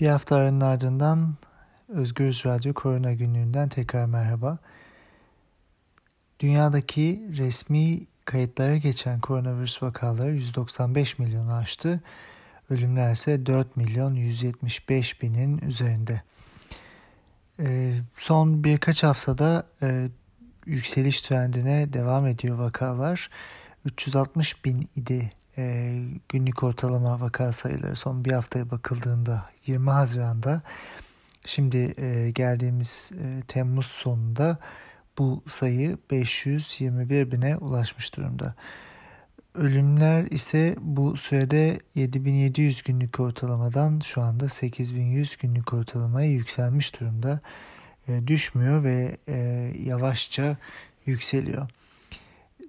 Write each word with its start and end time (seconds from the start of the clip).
Bir 0.00 0.08
hafta 0.08 0.36
aranın 0.36 0.60
ardından 0.60 1.34
Özgürüz 1.88 2.46
Radyo 2.46 2.74
Korona 2.74 3.12
Günlüğü'nden 3.12 3.68
tekrar 3.68 4.06
merhaba. 4.06 4.58
Dünyadaki 6.40 7.28
resmi 7.36 8.06
kayıtlara 8.24 8.76
geçen 8.76 9.20
koronavirüs 9.20 9.82
vakaları 9.82 10.30
195 10.30 11.18
milyonu 11.18 11.52
aştı. 11.52 12.00
Ölümler 12.70 13.12
ise 13.12 13.46
4 13.46 13.76
milyon 13.76 14.14
175 14.14 15.22
binin 15.22 15.58
üzerinde. 15.58 16.22
Ee, 17.60 17.94
son 18.16 18.64
birkaç 18.64 19.02
haftada 19.02 19.66
e, 19.82 20.08
yükseliş 20.66 21.22
trendine 21.22 21.92
devam 21.92 22.26
ediyor 22.26 22.58
vakalar. 22.58 23.30
360 23.84 24.64
bin 24.64 24.88
idi 24.96 25.32
e, 25.58 25.96
günlük 26.28 26.62
ortalama 26.62 27.20
vaka 27.20 27.52
sayıları 27.52 27.96
son 27.96 28.24
bir 28.24 28.32
haftaya 28.32 28.70
bakıldığında 28.70 29.50
20 29.66 29.90
Haziran'da 29.90 30.62
şimdi 31.44 31.94
e, 31.98 32.30
geldiğimiz 32.30 33.10
e, 33.22 33.42
Temmuz 33.48 33.86
sonunda 33.86 34.58
bu 35.18 35.42
sayı 35.48 35.98
521 36.10 37.32
bine 37.32 37.56
ulaşmış 37.56 38.16
durumda. 38.16 38.54
Ölümler 39.54 40.24
ise 40.24 40.76
bu 40.80 41.16
sürede 41.16 41.80
7700 41.94 42.82
günlük 42.82 43.20
ortalamadan 43.20 44.00
şu 44.00 44.22
anda 44.22 44.48
8100 44.48 45.36
günlük 45.36 45.74
ortalamaya 45.74 46.30
yükselmiş 46.30 47.00
durumda. 47.00 47.40
E, 48.08 48.26
düşmüyor 48.26 48.84
ve 48.84 49.16
e, 49.28 49.36
yavaşça 49.84 50.56
yükseliyor 51.06 51.68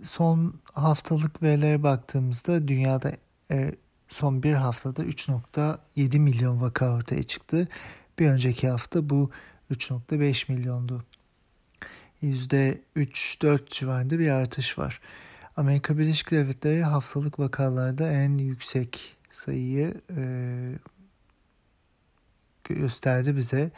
son 0.03 0.59
haftalık 0.73 1.43
verilere 1.43 1.83
baktığımızda 1.83 2.67
dünyada 2.67 3.11
e, 3.51 3.71
son 4.09 4.43
bir 4.43 4.53
haftada 4.53 5.03
3.7 5.03 6.19
milyon 6.19 6.61
vaka 6.61 6.93
ortaya 6.93 7.23
çıktı. 7.23 7.67
Bir 8.19 8.27
önceki 8.27 8.69
hafta 8.69 9.09
bu 9.09 9.31
3.5 9.71 10.51
milyondu. 10.51 11.03
%3-4 12.23 13.69
civarında 13.69 14.19
bir 14.19 14.29
artış 14.29 14.77
var. 14.77 15.01
Amerika 15.57 15.97
Birleşik 15.97 16.31
Devletleri 16.31 16.83
haftalık 16.83 17.39
vakalarda 17.39 18.11
en 18.11 18.37
yüksek 18.37 19.17
sayıyı 19.29 20.01
e, 20.17 20.23
gösterdi 22.63 23.37
bize. 23.37 23.71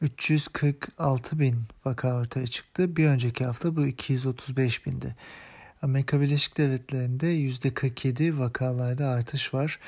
346 0.00 1.38
bin 1.38 1.62
vaka 1.84 2.14
ortaya 2.14 2.46
çıktı. 2.46 2.96
Bir 2.96 3.06
önceki 3.06 3.44
hafta 3.44 3.76
bu 3.76 3.86
235 3.86 4.86
bindi. 4.86 5.16
Amerika 5.82 6.20
Birleşik 6.20 6.58
Devletleri'nde 6.58 7.26
%47 7.26 8.38
vakalarda 8.38 9.08
artış 9.08 9.54
var. 9.54 9.78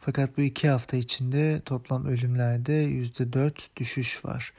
Fakat 0.00 0.38
bu 0.38 0.42
iki 0.42 0.68
hafta 0.68 0.96
içinde 0.96 1.60
toplam 1.64 2.06
ölümlerde 2.06 2.72
%4 2.72 3.52
düşüş 3.76 4.24
var. 4.24 4.52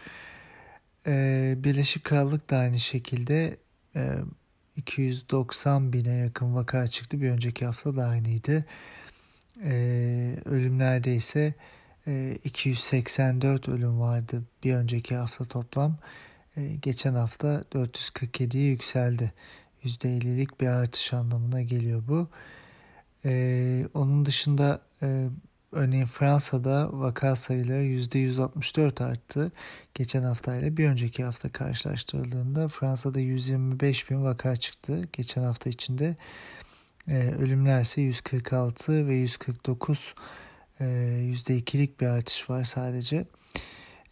Ee, 1.07 1.55
Birleşik 1.57 2.03
Krallık 2.03 2.49
da 2.49 2.57
aynı 2.57 2.79
şekilde 2.79 3.57
e, 3.95 4.15
290 4.75 5.93
bine 5.93 6.13
yakın 6.13 6.55
vaka 6.55 6.87
çıktı. 6.87 7.21
Bir 7.21 7.29
önceki 7.29 7.65
hafta 7.65 7.95
da 7.95 8.05
aynıydı. 8.05 8.65
Ee, 9.63 10.35
ölümlerde 10.45 11.15
ise 11.15 11.53
284 12.43 13.69
ölüm 13.69 13.99
vardı 13.99 14.43
bir 14.63 14.73
önceki 14.73 15.15
hafta 15.15 15.45
toplam. 15.45 15.97
E, 16.57 16.75
geçen 16.81 17.13
hafta 17.13 17.63
447'ye 17.71 18.63
yükseldi. 18.63 19.33
%50'lik 19.83 20.61
bir 20.61 20.67
artış 20.67 21.13
anlamına 21.13 21.61
geliyor 21.61 22.03
bu. 22.07 22.27
E, 23.25 23.85
onun 23.93 24.25
dışında 24.25 24.81
e, 25.01 25.27
örneğin 25.71 26.05
Fransa'da 26.05 26.89
vaka 26.91 27.35
sayıları 27.35 27.83
%164 27.83 29.03
arttı. 29.03 29.51
Geçen 29.93 30.23
haftayla 30.23 30.77
bir 30.77 30.87
önceki 30.87 31.23
hafta 31.23 31.49
karşılaştırıldığında 31.49 32.67
Fransa'da 32.67 33.19
125 33.19 34.09
bin 34.09 34.23
vaka 34.23 34.55
çıktı. 34.55 35.07
Geçen 35.13 35.41
hafta 35.43 35.69
içinde 35.69 36.15
ölümler 37.39 37.81
ise 37.81 38.01
146 38.01 39.07
ve 39.07 39.15
149 39.15 40.13
%2'lik 40.79 41.89
ee, 41.89 41.99
bir 41.99 42.07
artış 42.07 42.49
var 42.49 42.63
sadece. 42.63 43.25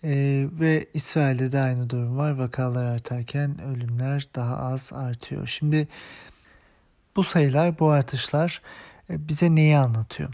Ee, 0.03 0.47
ve 0.51 0.85
İsrail'de 0.93 1.51
de 1.51 1.59
aynı 1.59 1.89
durum 1.89 2.17
var. 2.17 2.31
Vakalar 2.31 2.85
artarken 2.85 3.61
ölümler 3.61 4.27
daha 4.35 4.57
az 4.57 4.91
artıyor. 4.93 5.47
Şimdi 5.47 5.87
bu 7.15 7.23
sayılar, 7.23 7.79
bu 7.79 7.89
artışlar 7.89 8.61
e, 9.09 9.27
bize 9.27 9.55
neyi 9.55 9.77
anlatıyor? 9.77 10.33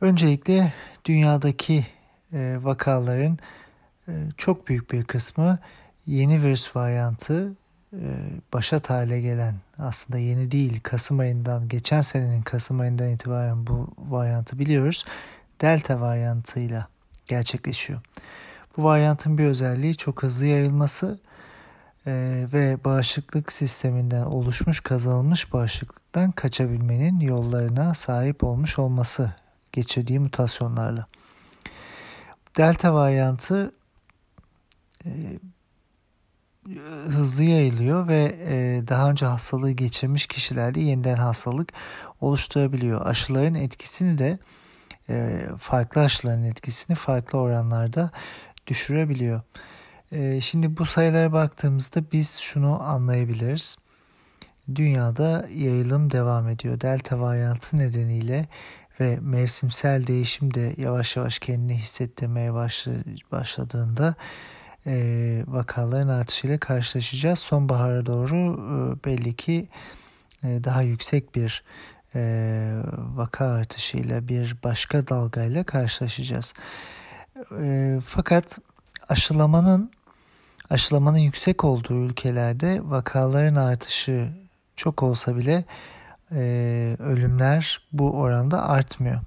Öncelikle 0.00 0.72
dünyadaki 1.04 1.86
e, 2.32 2.58
vakaların 2.60 3.38
e, 4.08 4.12
çok 4.36 4.68
büyük 4.68 4.92
bir 4.92 5.04
kısmı 5.04 5.58
yeni 6.06 6.42
virüs 6.42 6.76
varyantı 6.76 7.52
başat 8.52 8.90
hale 8.90 9.20
gelen 9.20 9.54
aslında 9.78 10.18
yeni 10.18 10.50
değil 10.50 10.80
Kasım 10.82 11.18
ayından 11.18 11.68
geçen 11.68 12.00
senenin 12.00 12.42
Kasım 12.42 12.80
ayından 12.80 13.08
itibaren 13.08 13.66
bu 13.66 13.90
varyantı 13.98 14.58
biliyoruz 14.58 15.04
delta 15.60 16.00
varyantıyla 16.00 16.88
gerçekleşiyor. 17.26 18.00
Bu 18.76 18.84
varyantın 18.84 19.38
bir 19.38 19.44
özelliği 19.44 19.96
çok 19.96 20.22
hızlı 20.22 20.46
yayılması 20.46 21.18
e, 22.06 22.44
ve 22.52 22.78
bağışıklık 22.84 23.52
sisteminden 23.52 24.22
oluşmuş 24.22 24.80
kazanılmış 24.80 25.52
bağışıklıktan 25.52 26.30
kaçabilmenin 26.30 27.20
yollarına 27.20 27.94
sahip 27.94 28.44
olmuş 28.44 28.78
olması 28.78 29.32
geçirdiği 29.72 30.18
mutasyonlarla. 30.18 31.06
Delta 32.56 32.94
varyantı 32.94 33.72
e, 35.06 35.10
hızlı 37.06 37.42
yayılıyor 37.42 38.08
ve 38.08 38.36
e, 38.48 38.88
daha 38.88 39.10
önce 39.10 39.26
hastalığı 39.26 39.70
geçirmiş 39.70 40.26
kişilerde 40.26 40.80
yeniden 40.80 41.16
hastalık 41.16 41.72
oluşturabiliyor. 42.20 43.06
Aşıların 43.06 43.54
etkisini 43.54 44.18
de 44.18 44.38
farklı 45.58 46.00
aşıların 46.00 46.44
etkisini 46.44 46.96
farklı 46.96 47.38
oranlarda 47.38 48.10
düşürebiliyor. 48.66 49.40
E, 50.12 50.40
şimdi 50.40 50.76
bu 50.76 50.86
sayılara 50.86 51.32
baktığımızda 51.32 52.02
biz 52.12 52.38
şunu 52.38 52.82
anlayabiliriz. 52.82 53.76
Dünyada 54.74 55.48
yayılım 55.54 56.10
devam 56.10 56.48
ediyor. 56.48 56.80
Delta 56.80 57.20
varyantı 57.20 57.76
nedeniyle 57.76 58.46
ve 59.00 59.18
mevsimsel 59.20 60.06
değişim 60.06 60.54
de 60.54 60.74
yavaş 60.76 61.16
yavaş 61.16 61.38
kendini 61.38 61.78
hissettirmeye 61.78 62.54
başladığında 63.32 64.14
e, 64.86 65.44
vakaların 65.46 66.08
artışıyla 66.08 66.58
karşılaşacağız. 66.58 67.38
Sonbahara 67.38 68.06
doğru 68.06 68.36
e, 68.36 69.04
belli 69.04 69.36
ki 69.36 69.68
e, 70.44 70.64
daha 70.64 70.82
yüksek 70.82 71.34
bir 71.34 71.62
e, 72.14 72.82
vaka 72.96 73.46
artışıyla 73.46 74.28
bir 74.28 74.56
başka 74.64 75.08
dalgayla 75.08 75.64
karşılaşacağız. 75.64 76.54
E, 77.60 77.98
fakat 78.04 78.58
aşılamanın 79.08 79.90
aşılamanın 80.70 81.18
yüksek 81.18 81.64
olduğu 81.64 82.04
ülkelerde 82.04 82.80
vakaların 82.84 83.54
artışı 83.54 84.28
çok 84.76 85.02
olsa 85.02 85.36
bile 85.36 85.64
e, 86.32 86.96
ölümler 86.98 87.88
bu 87.92 88.12
oranda 88.12 88.68
artmıyor. 88.68 89.20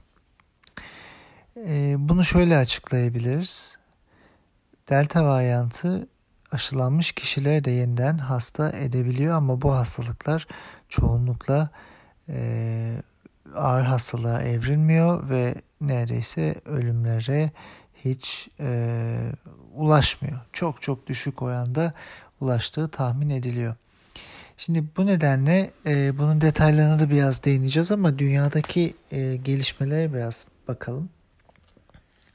E, 1.57 1.95
bunu 1.97 2.25
şöyle 2.25 2.57
açıklayabiliriz. 2.57 3.77
Delta 4.89 5.25
varyantı 5.25 6.07
aşılanmış 6.51 7.11
kişileri 7.11 7.63
de 7.63 7.71
yeniden 7.71 8.17
hasta 8.17 8.69
edebiliyor 8.69 9.33
ama 9.33 9.61
bu 9.61 9.73
hastalıklar 9.73 10.47
çoğunlukla 10.89 11.69
e, 12.29 13.01
ağır 13.55 13.83
hastalığa 13.83 14.41
evrilmiyor 14.41 15.29
ve 15.29 15.55
neredeyse 15.81 16.55
ölümlere 16.65 17.51
hiç 18.05 18.49
e, 18.59 19.17
ulaşmıyor. 19.75 20.39
Çok 20.53 20.81
çok 20.81 21.07
düşük 21.07 21.41
oranda 21.41 21.93
ulaştığı 22.41 22.87
tahmin 22.87 23.29
ediliyor. 23.29 23.75
Şimdi 24.57 24.83
bu 24.97 25.05
nedenle 25.05 25.71
e, 25.85 26.17
bunun 26.17 26.41
detaylarına 26.41 26.99
da 26.99 27.09
biraz 27.09 27.43
değineceğiz 27.43 27.91
ama 27.91 28.19
dünyadaki 28.19 28.95
e, 29.11 29.35
gelişmelere 29.35 30.13
biraz 30.13 30.47
bakalım. 30.67 31.09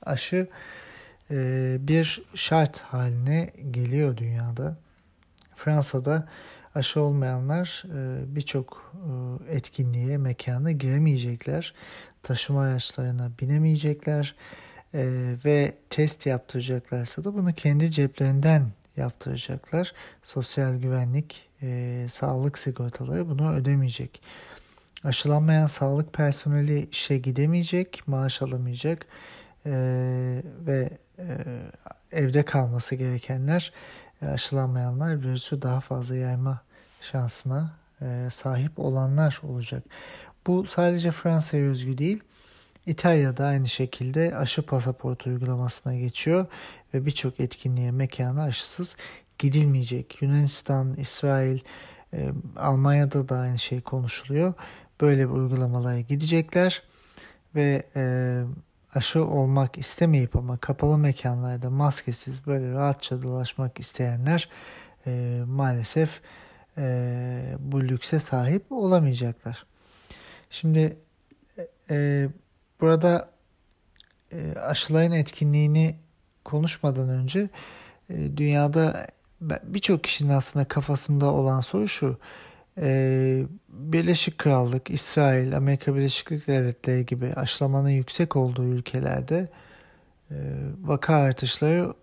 Aşı 0.03 0.49
e, 1.31 1.77
bir 1.81 2.23
şart 2.35 2.81
haline 2.81 3.51
geliyor 3.71 4.17
dünyada. 4.17 4.77
Fransa'da 5.57 6.29
aşı 6.75 7.01
olmayanlar 7.01 7.85
e, 7.95 8.35
birçok 8.37 8.93
e, 9.49 9.55
etkinliğe, 9.55 10.19
mekana 10.19 10.73
giremeyecekler. 10.73 11.75
Taşıma 12.23 12.63
araçlarına 12.63 13.31
binemeyecekler 13.41 14.35
e, 14.95 15.35
ve 15.45 15.75
test 15.91 16.27
yaptıracaklarsa 16.27 17.25
da 17.25 17.35
bunu 17.35 17.53
kendi 17.53 17.91
ceplerinden 17.91 18.67
yaptıracaklar. 18.97 19.93
Sosyal 20.23 20.75
güvenlik, 20.75 21.49
sağlık 22.09 22.59
sigortaları 22.59 23.29
bunu 23.29 23.53
ödemeyecek. 23.53 24.23
Aşılanmayan 25.05 25.67
sağlık 25.67 26.13
personeli 26.13 26.89
işe 26.93 27.19
gidemeyecek, 27.19 28.03
maaş 28.07 28.43
alamayacak 28.43 29.07
ve 30.67 30.91
evde 32.13 32.45
kalması 32.45 32.95
gerekenler 32.95 33.73
aşılanmayanlar 34.23 35.21
virüsü 35.23 35.63
daha 35.63 35.81
fazla 35.81 36.17
yayma 36.17 36.61
şansına 37.01 37.71
e, 38.03 38.29
sahip 38.31 38.79
olanlar 38.79 39.41
olacak. 39.43 39.85
Bu 40.47 40.67
sadece 40.67 41.11
Fransa'ya 41.11 41.65
özgü 41.65 41.99
değil. 41.99 42.23
İtalya'da 42.87 43.47
aynı 43.47 43.69
şekilde 43.69 44.37
aşı 44.37 44.63
pasaportu 44.63 45.31
uygulamasına 45.31 45.95
geçiyor 45.95 46.47
ve 46.95 47.07
birçok 47.07 47.41
etkinliğe 47.41 47.91
mekana 47.91 48.43
aşısız 48.43 48.97
gidilmeyecek. 49.39 50.23
Yunanistan, 50.23 50.95
İsrail, 50.95 51.61
e, 52.15 52.31
Almanya'da 52.57 53.29
da 53.29 53.37
aynı 53.37 53.59
şey 53.59 53.81
konuşuluyor. 53.81 54.55
Böyle 55.01 55.29
bir 55.29 55.35
uygulamalara 55.35 56.01
gidecekler 56.01 56.83
ve 57.55 57.83
e, 57.97 58.43
aşı 58.95 59.25
olmak 59.25 59.79
istemeyip 59.79 60.37
ama 60.37 60.59
kapalı 60.59 60.99
mekanlarda 60.99 61.71
maskesiz 61.71 62.47
böyle 62.47 62.73
rahatça 62.73 63.23
dolaşmak 63.23 63.81
isteyenler 63.81 64.49
e, 65.07 65.43
maalesef 65.47 66.21
e, 66.79 67.57
bu 67.59 67.83
lükse 67.83 68.21
sahip 68.21 68.73
olamayacaklar. 68.73 69.67
Şimdi 70.51 70.97
e, 71.91 72.29
burada 72.81 73.31
e, 74.33 74.55
aşıların 74.55 75.13
etkinliğini 75.13 75.97
konuşmadan 76.45 77.09
önce 77.09 77.49
e, 78.11 78.37
dünyada 78.37 79.07
birçok 79.41 80.05
kişinin 80.05 80.33
aslında 80.33 80.65
kafasında 80.65 81.27
olan 81.33 81.61
soru 81.61 81.89
şu. 81.89 82.19
E, 82.81 83.45
Birleşik 83.69 84.39
Krallık, 84.39 84.91
İsrail, 84.91 85.57
Amerika 85.57 85.95
Birleşik 85.95 86.31
Devletleri 86.31 87.07
gibi 87.07 87.33
aşılamanın 87.37 87.89
yüksek 87.89 88.37
olduğu 88.37 88.65
ülkelerde 88.65 89.49
e, 90.31 90.37
vaka 90.83 91.15
artışları 91.15 91.95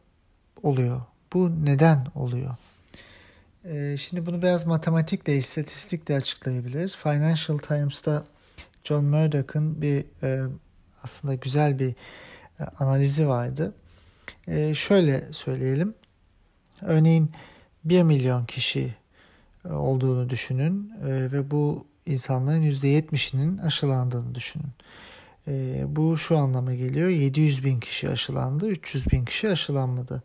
oluyor. 0.64 1.02
Bu 1.34 1.66
neden 1.66 2.08
oluyor? 2.16 2.56
E, 3.66 3.98
şimdi 3.98 4.26
bunu 4.26 4.42
biraz 4.42 4.66
matematikle, 4.66 5.38
istatistikle 5.38 6.16
açıklayabiliriz. 6.16 6.96
Financial 6.96 7.58
Times'ta 7.58 8.24
John 8.84 9.06
Murdoch'ın 9.06 9.82
bir 9.82 10.06
e, 10.24 10.44
aslında 11.04 11.36
güzel 11.36 11.80
bir 11.80 11.90
e, 12.60 12.64
analizi 12.80 13.28
vardı. 13.28 13.74
E, 14.48 14.74
şöyle 14.74 15.34
söyleyelim. 15.34 15.94
Örneğin 16.82 17.32
1 17.84 18.04
milyon 18.04 18.46
kişi 18.46 18.96
olduğunu 19.74 20.30
düşünün 20.30 20.92
e, 21.06 21.32
ve 21.32 21.52
bu 21.52 21.86
insanların 22.06 22.64
%70'inin 22.64 23.58
aşılandığını 23.58 24.36
düşünün. 24.36 24.72
E, 25.48 25.84
bu 25.88 26.18
şu 26.18 26.38
anlama 26.38 26.74
geliyor. 26.74 27.10
700 27.10 27.66
bin 27.66 27.80
kişi 27.80 28.10
aşılandı, 28.10 28.70
300 28.70 29.12
bin 29.12 29.26
kişi 29.26 29.50
aşılanmadı. 29.50 30.24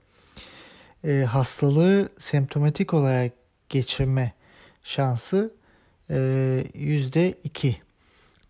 E, 1.04 1.24
hastalığı 1.28 2.08
semptomatik 2.18 2.94
olarak 2.94 3.32
geçirme 3.68 4.32
şansı 4.84 5.54
e, 6.10 6.14
%2. 6.74 7.74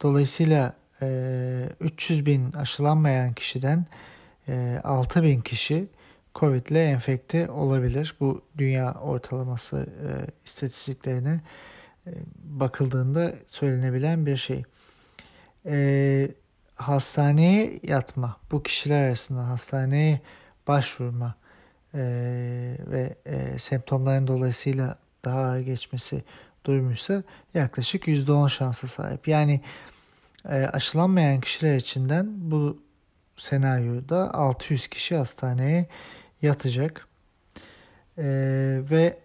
Dolayısıyla 0.03 0.75
e, 1.03 1.69
300 1.81 2.27
bin 2.27 2.53
aşılanmayan 2.53 3.33
kişiden 3.33 3.87
e, 4.49 4.81
6 4.85 5.23
bin 5.23 5.41
kişi 5.41 5.89
Covid 6.35 6.67
ile 6.67 6.85
enfekte 6.85 7.51
olabilir. 7.51 8.15
Bu 8.21 8.43
dünya 8.59 8.95
ortalaması 8.95 9.77
e, 9.77 10.09
istatistiklerine 10.45 11.41
e, 12.07 12.11
bakıldığında 12.45 13.33
söylenebilen 13.47 14.27
bir 14.27 14.37
şey. 14.37 14.63
E, 15.67 16.29
hastaneye 16.75 17.81
yatma, 17.83 18.37
bu 18.51 18.63
kişiler 18.63 19.05
arasında 19.05 19.49
hastaneye 19.49 20.21
başvurma 20.69 21.35
e, 21.95 22.01
ve 22.87 23.15
e, 23.27 23.59
semptomların 23.59 24.27
dolayısıyla 24.27 24.99
daha 25.25 25.41
ağır 25.41 25.61
geçmesi 25.61 26.25
duymuşsa 26.65 27.23
yaklaşık 27.55 28.09
%10 28.09 28.51
şansa 28.51 28.87
sahip. 28.87 29.29
Yani 29.29 29.61
e, 30.49 30.55
aşılanmayan 30.55 31.41
kişiler 31.41 31.77
içinden 31.77 32.27
bu 32.51 32.83
senaryoda 33.37 34.35
600 34.35 34.89
kişi 34.89 35.17
hastaneye 35.17 35.87
yatacak. 36.43 37.09
E, 38.19 38.25
ve 38.91 39.19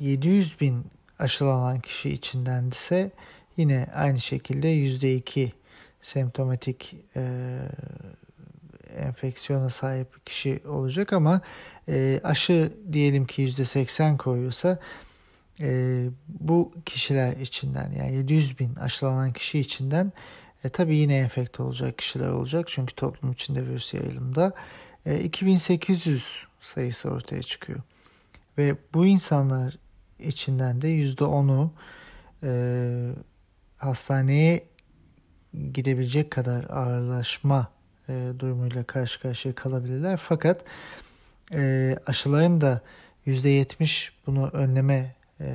700 0.00 0.60
bin 0.60 0.84
aşılanan 1.18 1.80
kişi 1.80 2.10
içinden 2.10 2.68
ise 2.68 3.10
yine 3.56 3.86
aynı 3.94 4.20
şekilde 4.20 4.76
%2 4.76 5.50
semptomatik 6.00 6.94
e, 7.16 7.22
enfeksiyona 8.96 9.70
sahip 9.70 10.26
kişi 10.26 10.60
olacak 10.68 11.12
ama 11.12 11.40
e, 11.88 12.20
aşı 12.24 12.72
diyelim 12.92 13.26
ki 13.26 13.42
%80 13.42 14.16
koyuyorsa 14.16 14.78
e, 15.60 16.04
bu 16.28 16.72
kişiler 16.86 17.36
içinden 17.36 17.92
yani 17.92 18.14
700 18.14 18.58
bin 18.58 18.74
aşılanan 18.74 19.32
kişi 19.32 19.58
içinden 19.58 20.12
e, 20.64 20.68
tabii 20.68 20.96
yine 20.96 21.16
enfekte 21.16 21.62
olacak 21.62 21.98
kişiler 21.98 22.28
olacak 22.28 22.68
çünkü 22.68 22.94
toplum 22.94 23.32
içinde 23.32 23.66
virüs 23.66 23.94
yayılımda 23.94 24.52
2800 25.06 26.46
sayısı 26.60 27.10
ortaya 27.10 27.42
çıkıyor. 27.42 27.80
Ve 28.58 28.76
bu 28.94 29.06
insanlar 29.06 29.78
içinden 30.18 30.82
de 30.82 30.88
%10'u 30.88 31.72
e, 32.42 32.52
hastaneye 33.76 34.64
gidebilecek 35.72 36.30
kadar 36.30 36.64
ağırlaşma 36.70 37.68
e, 38.08 38.32
durumuyla 38.38 38.84
karşı 38.84 39.20
karşıya 39.20 39.54
kalabilirler. 39.54 40.16
Fakat 40.16 40.64
e, 41.52 41.96
aşıların 42.06 42.60
da 42.60 42.80
%70 43.26 44.10
bunu 44.26 44.48
önleme 44.48 45.14
e, 45.40 45.46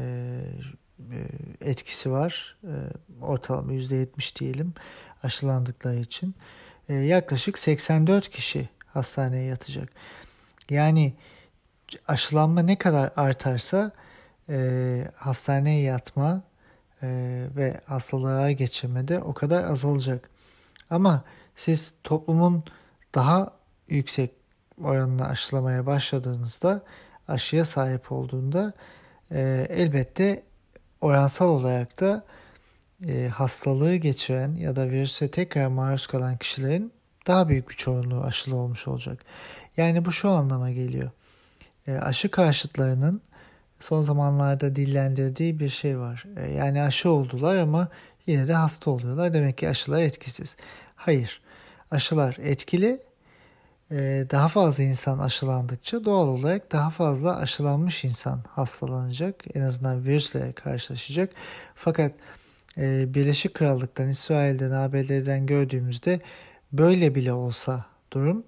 e, 1.00 1.18
etkisi 1.62 2.12
var. 2.12 2.58
E, 2.64 2.74
ortalama 3.22 3.74
%70 3.74 4.40
diyelim 4.40 4.74
aşılandıkları 5.24 6.00
için. 6.00 6.36
E, 6.90 6.94
yaklaşık 6.94 7.60
84 7.60 8.30
kişi 8.30 8.70
hastaneye 8.88 9.44
yatacak. 9.44 9.89
Yani 10.69 11.13
aşılanma 12.07 12.62
ne 12.62 12.78
kadar 12.78 13.12
artarsa 13.16 13.92
e, 14.50 15.07
hastaneye 15.16 15.81
yatma 15.81 16.42
e, 17.04 17.07
ve 17.56 17.81
hastalığa 17.86 18.51
geçirme 18.51 19.07
de 19.07 19.19
o 19.19 19.34
kadar 19.34 19.63
azalacak. 19.63 20.30
Ama 20.89 21.24
siz 21.56 21.94
toplumun 22.04 22.63
daha 23.16 23.54
yüksek 23.88 24.31
oranını 24.83 25.28
aşılamaya 25.28 25.85
başladığınızda 25.85 26.81
aşıya 27.28 27.66
sahip 27.66 28.12
olduğunda 28.12 28.73
e, 29.31 29.68
elbette 29.69 30.44
oransal 31.02 31.50
olarak 31.50 32.02
da 32.02 32.26
e, 33.07 33.28
hastalığı 33.28 33.95
geçiren 33.95 34.56
ya 34.56 34.76
da 34.76 34.90
virüse 34.90 35.31
tekrar 35.31 35.68
maruz 35.68 36.07
kalan 36.07 36.38
kişilerin 36.38 36.92
daha 37.28 37.50
büyük 37.50 37.69
bir 37.69 37.76
çoğunluğu 37.76 38.24
aşılı 38.24 38.56
olmuş 38.56 38.88
olacak. 38.88 39.26
Yani 39.78 40.06
bu 40.06 40.12
şu 40.12 40.30
anlama 40.30 40.72
geliyor. 40.72 41.12
E, 41.88 41.94
aşı 41.94 42.31
karşıtlarının 42.31 43.22
son 43.80 44.02
zamanlarda 44.02 44.76
dillendirdiği 44.76 45.60
bir 45.60 45.69
şey 45.69 46.00
var. 46.00 46.26
E, 46.38 46.52
yani 46.52 46.81
aşı 46.81 47.10
oldular 47.10 47.57
ama 47.57 47.88
yine 48.28 48.48
de 48.48 48.54
hasta 48.54 48.92
oluyorlar. 48.92 49.34
Demek 49.34 49.57
ki 49.57 49.69
aşılar 49.69 50.02
etkisiz. 50.02 50.57
Hayır. 50.96 51.42
Aşılar 51.92 52.38
etkili. 52.44 53.00
E, 53.92 54.26
daha 54.31 54.48
fazla 54.48 54.84
insan 54.84 55.19
aşılandıkça 55.19 56.06
doğal 56.06 56.28
olarak 56.28 56.72
daha 56.72 56.90
fazla 56.90 57.38
aşılanmış 57.38 58.04
insan 58.04 58.44
hastalanacak. 58.50 59.44
En 59.54 59.62
azından 59.62 60.06
virüsle 60.06 60.54
karşılaşacak. 60.54 61.31
Fakat 61.76 62.12
e, 62.78 63.14
Birleşik 63.14 63.54
Krallık'tan, 63.54 64.10
İsrail'den, 64.10 64.72
ABD'den 64.72 65.46
gördüğümüzde 65.46 66.19
böyle 66.71 67.16
bile 67.16 67.33
olsa 67.33 67.86
durum 68.14 68.44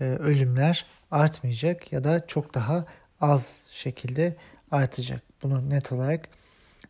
ölümler 0.00 0.86
artmayacak 1.10 1.92
ya 1.92 2.04
da 2.04 2.26
çok 2.26 2.54
daha 2.54 2.84
az 3.20 3.64
şekilde 3.70 4.36
artacak. 4.70 5.22
Bunu 5.42 5.70
net 5.70 5.92
olarak 5.92 6.28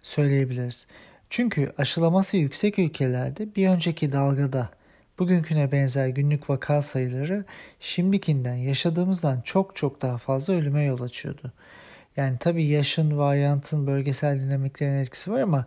söyleyebiliriz. 0.01 0.87
Çünkü 1.31 1.73
aşılaması 1.79 2.37
yüksek 2.37 2.79
ülkelerde 2.79 3.55
bir 3.57 3.69
önceki 3.69 4.13
dalgada 4.13 4.71
bugünküne 5.19 5.73
benzer 5.73 6.09
günlük 6.09 6.51
vaka 6.51 6.83
sayıları 6.83 7.45
şimdikinden 7.81 8.55
yaşadığımızdan 8.55 9.41
çok 9.41 9.77
çok 9.77 10.03
daha 10.03 10.19
fazla 10.19 10.55
ölüme 10.55 10.83
yol 10.83 11.01
açıyordu. 11.01 11.53
Yani 12.17 12.39
tabii 12.39 12.65
yaşın, 12.65 13.19
varyantın, 13.19 13.87
bölgesel 13.87 14.41
dinamiklerin 14.41 14.99
etkisi 14.99 15.33
var 15.33 15.41
ama 15.41 15.67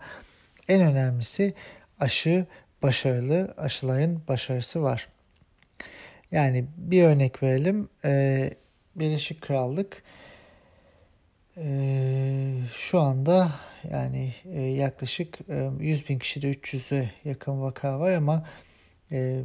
en 0.67 0.81
önemlisi 0.81 1.53
aşı 1.99 2.45
başarılı, 2.85 3.53
aşıların 3.57 4.21
başarısı 4.27 4.83
var. 4.83 5.07
Yani 6.31 6.65
bir 6.77 7.03
örnek 7.03 7.43
verelim. 7.43 7.89
Ee, 8.05 8.53
Birleşik 8.95 9.41
Krallık 9.41 10.03
ee, 11.57 12.53
şu 12.73 12.99
anda 12.99 13.51
yani 13.91 14.33
e, 14.45 14.61
yaklaşık 14.61 15.39
e, 15.49 15.69
100 15.79 16.09
bin 16.09 16.19
kişide 16.19 16.51
300'e 16.51 17.11
yakın 17.25 17.61
vaka 17.61 17.99
var 17.99 18.11
ama 18.11 18.47
e, 19.11 19.41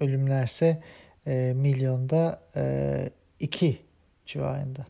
ölümlerse 0.00 0.82
e, 1.26 1.52
milyonda 1.56 2.42
e, 2.56 3.10
2 3.40 3.78
civarında. 4.26 4.86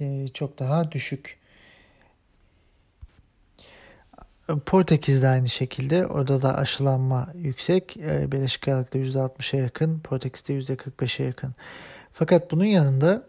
E, 0.00 0.28
çok 0.28 0.58
daha 0.58 0.92
düşük. 0.92 1.41
Portekiz'de 4.58 5.28
aynı 5.28 5.48
şekilde 5.48 6.06
orada 6.06 6.42
da 6.42 6.56
aşılanma 6.56 7.28
yüksek. 7.34 7.96
E, 7.96 8.32
Birleşik 8.32 8.62
Krallık'ta 8.62 8.98
%60'a 8.98 9.60
yakın, 9.60 10.00
Portekiz'de 10.00 10.58
%45'e 10.58 11.26
yakın. 11.26 11.54
Fakat 12.12 12.50
bunun 12.50 12.64
yanında 12.64 13.22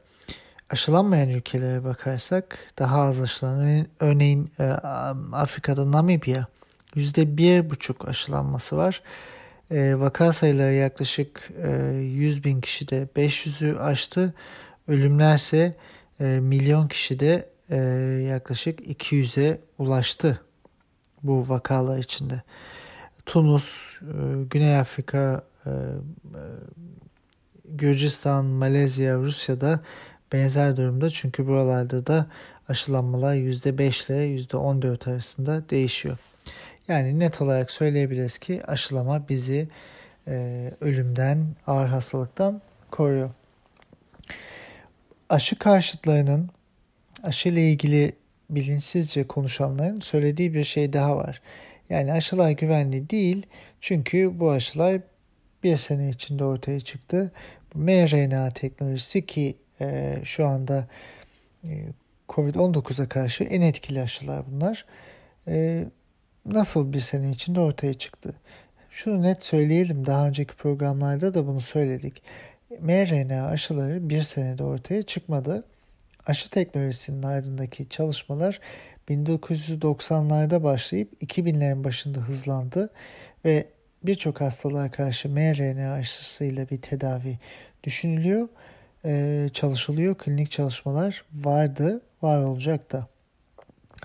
aşılanmayan 0.70 1.30
ülkelere 1.30 1.84
bakarsak 1.84 2.58
daha 2.80 3.02
az 3.02 3.22
aşılanan 3.22 3.88
örneğin 4.00 4.52
e, 4.60 4.64
Afrika'da 5.34 5.92
Namibya 5.92 6.48
%1,5 6.96 8.08
aşılanması 8.08 8.78
var. 8.78 9.02
E, 9.72 10.00
vaka 10.00 10.34
sayıları 10.34 10.74
yaklaşık 10.74 11.50
e, 11.64 11.96
100 11.96 12.44
bin 12.44 12.62
kişide 12.62 13.08
500'ü 13.16 13.78
aştı. 13.80 14.34
Ölümlerse 14.88 15.76
e, 16.20 16.24
milyon 16.24 16.88
kişide 16.88 17.50
e, 17.70 17.78
yaklaşık 18.30 18.80
200'e 18.80 19.60
ulaştı 19.78 20.42
bu 21.24 21.50
vakalar 21.50 22.00
içinde. 22.00 22.42
Tunus, 23.26 24.00
e, 24.02 24.44
Güney 24.50 24.78
Afrika, 24.78 25.44
e, 25.66 25.70
e, 25.70 25.74
Gürcistan, 27.66 28.46
Malezya, 28.46 29.16
Rusya'da 29.16 29.80
benzer 30.34 30.78
durumda. 30.78 31.10
Çünkü 31.10 31.48
buralarda 31.48 32.08
da 32.08 32.28
aşılanmalar 32.70 33.34
%5 33.36 34.10
ile 34.10 34.24
%14 34.24 35.08
arasında 35.08 35.70
değişiyor. 35.70 36.18
Yani 36.88 37.20
net 37.20 37.42
olarak 37.42 37.72
söyleyebiliriz 37.72 38.38
ki 38.38 38.66
aşılama 38.66 39.30
bizi 39.30 39.68
ölümden, 40.82 41.46
ağır 41.68 41.88
hastalıktan 41.88 42.62
koruyor. 42.92 43.30
Aşı 45.30 45.60
karşıtlarının 45.60 46.50
aşı 47.24 47.50
ile 47.50 47.72
ilgili 47.72 48.16
bilinçsizce 48.50 49.28
konuşanların 49.28 50.00
söylediği 50.00 50.54
bir 50.54 50.64
şey 50.64 50.94
daha 50.94 51.18
var. 51.18 51.42
Yani 51.90 52.14
aşılar 52.14 52.52
güvenli 52.52 53.10
değil 53.10 53.46
çünkü 53.82 54.40
bu 54.40 54.52
aşılar 54.52 55.02
bir 55.64 55.78
sene 55.78 56.10
içinde 56.10 56.44
ortaya 56.44 56.80
çıktı. 56.80 57.32
Bu 57.74 57.80
mRNA 57.80 58.54
teknolojisi 58.54 59.26
ki 59.26 59.56
e, 59.82 60.18
şu 60.24 60.46
anda 60.46 60.88
e, 61.68 61.72
COVID-19'a 62.30 63.10
karşı 63.10 63.44
en 63.44 63.62
etkili 63.62 64.02
aşılar 64.02 64.44
bunlar. 64.52 64.86
E, 65.48 65.86
nasıl 66.46 66.94
bir 66.94 67.00
sene 67.00 67.32
içinde 67.32 67.60
ortaya 67.60 67.94
çıktı? 67.94 68.36
Şunu 68.90 69.22
net 69.22 69.44
söyleyelim 69.44 70.06
daha 70.06 70.28
önceki 70.28 70.56
programlarda 70.56 71.34
da 71.34 71.48
bunu 71.48 71.62
söyledik. 71.62 72.24
mRNA 72.80 73.48
aşıları 73.48 74.10
bir 74.10 74.22
senede 74.22 74.64
ortaya 74.64 75.04
çıkmadı. 75.04 75.64
Aşı 76.28 76.50
teknolojisinin 76.50 77.24
ardındaki 77.24 77.90
çalışmalar 77.90 78.60
1990'larda 79.10 80.64
başlayıp 80.64 81.24
2000'lerin 81.24 81.84
başında 81.84 82.20
hızlandı 82.20 82.90
ve 83.46 83.68
birçok 84.04 84.42
hastalığa 84.42 84.92
karşı 84.92 85.30
mRNA 85.30 85.94
aşısıyla 85.94 86.70
bir 86.70 86.82
tedavi 86.82 87.40
düşünülüyor, 87.84 88.48
ee, 89.06 89.50
çalışılıyor. 89.54 90.16
Klinik 90.16 90.52
çalışmalar 90.52 91.26
vardı, 91.34 92.02
var 92.22 92.44
olacak 92.44 92.92
da. 92.92 93.08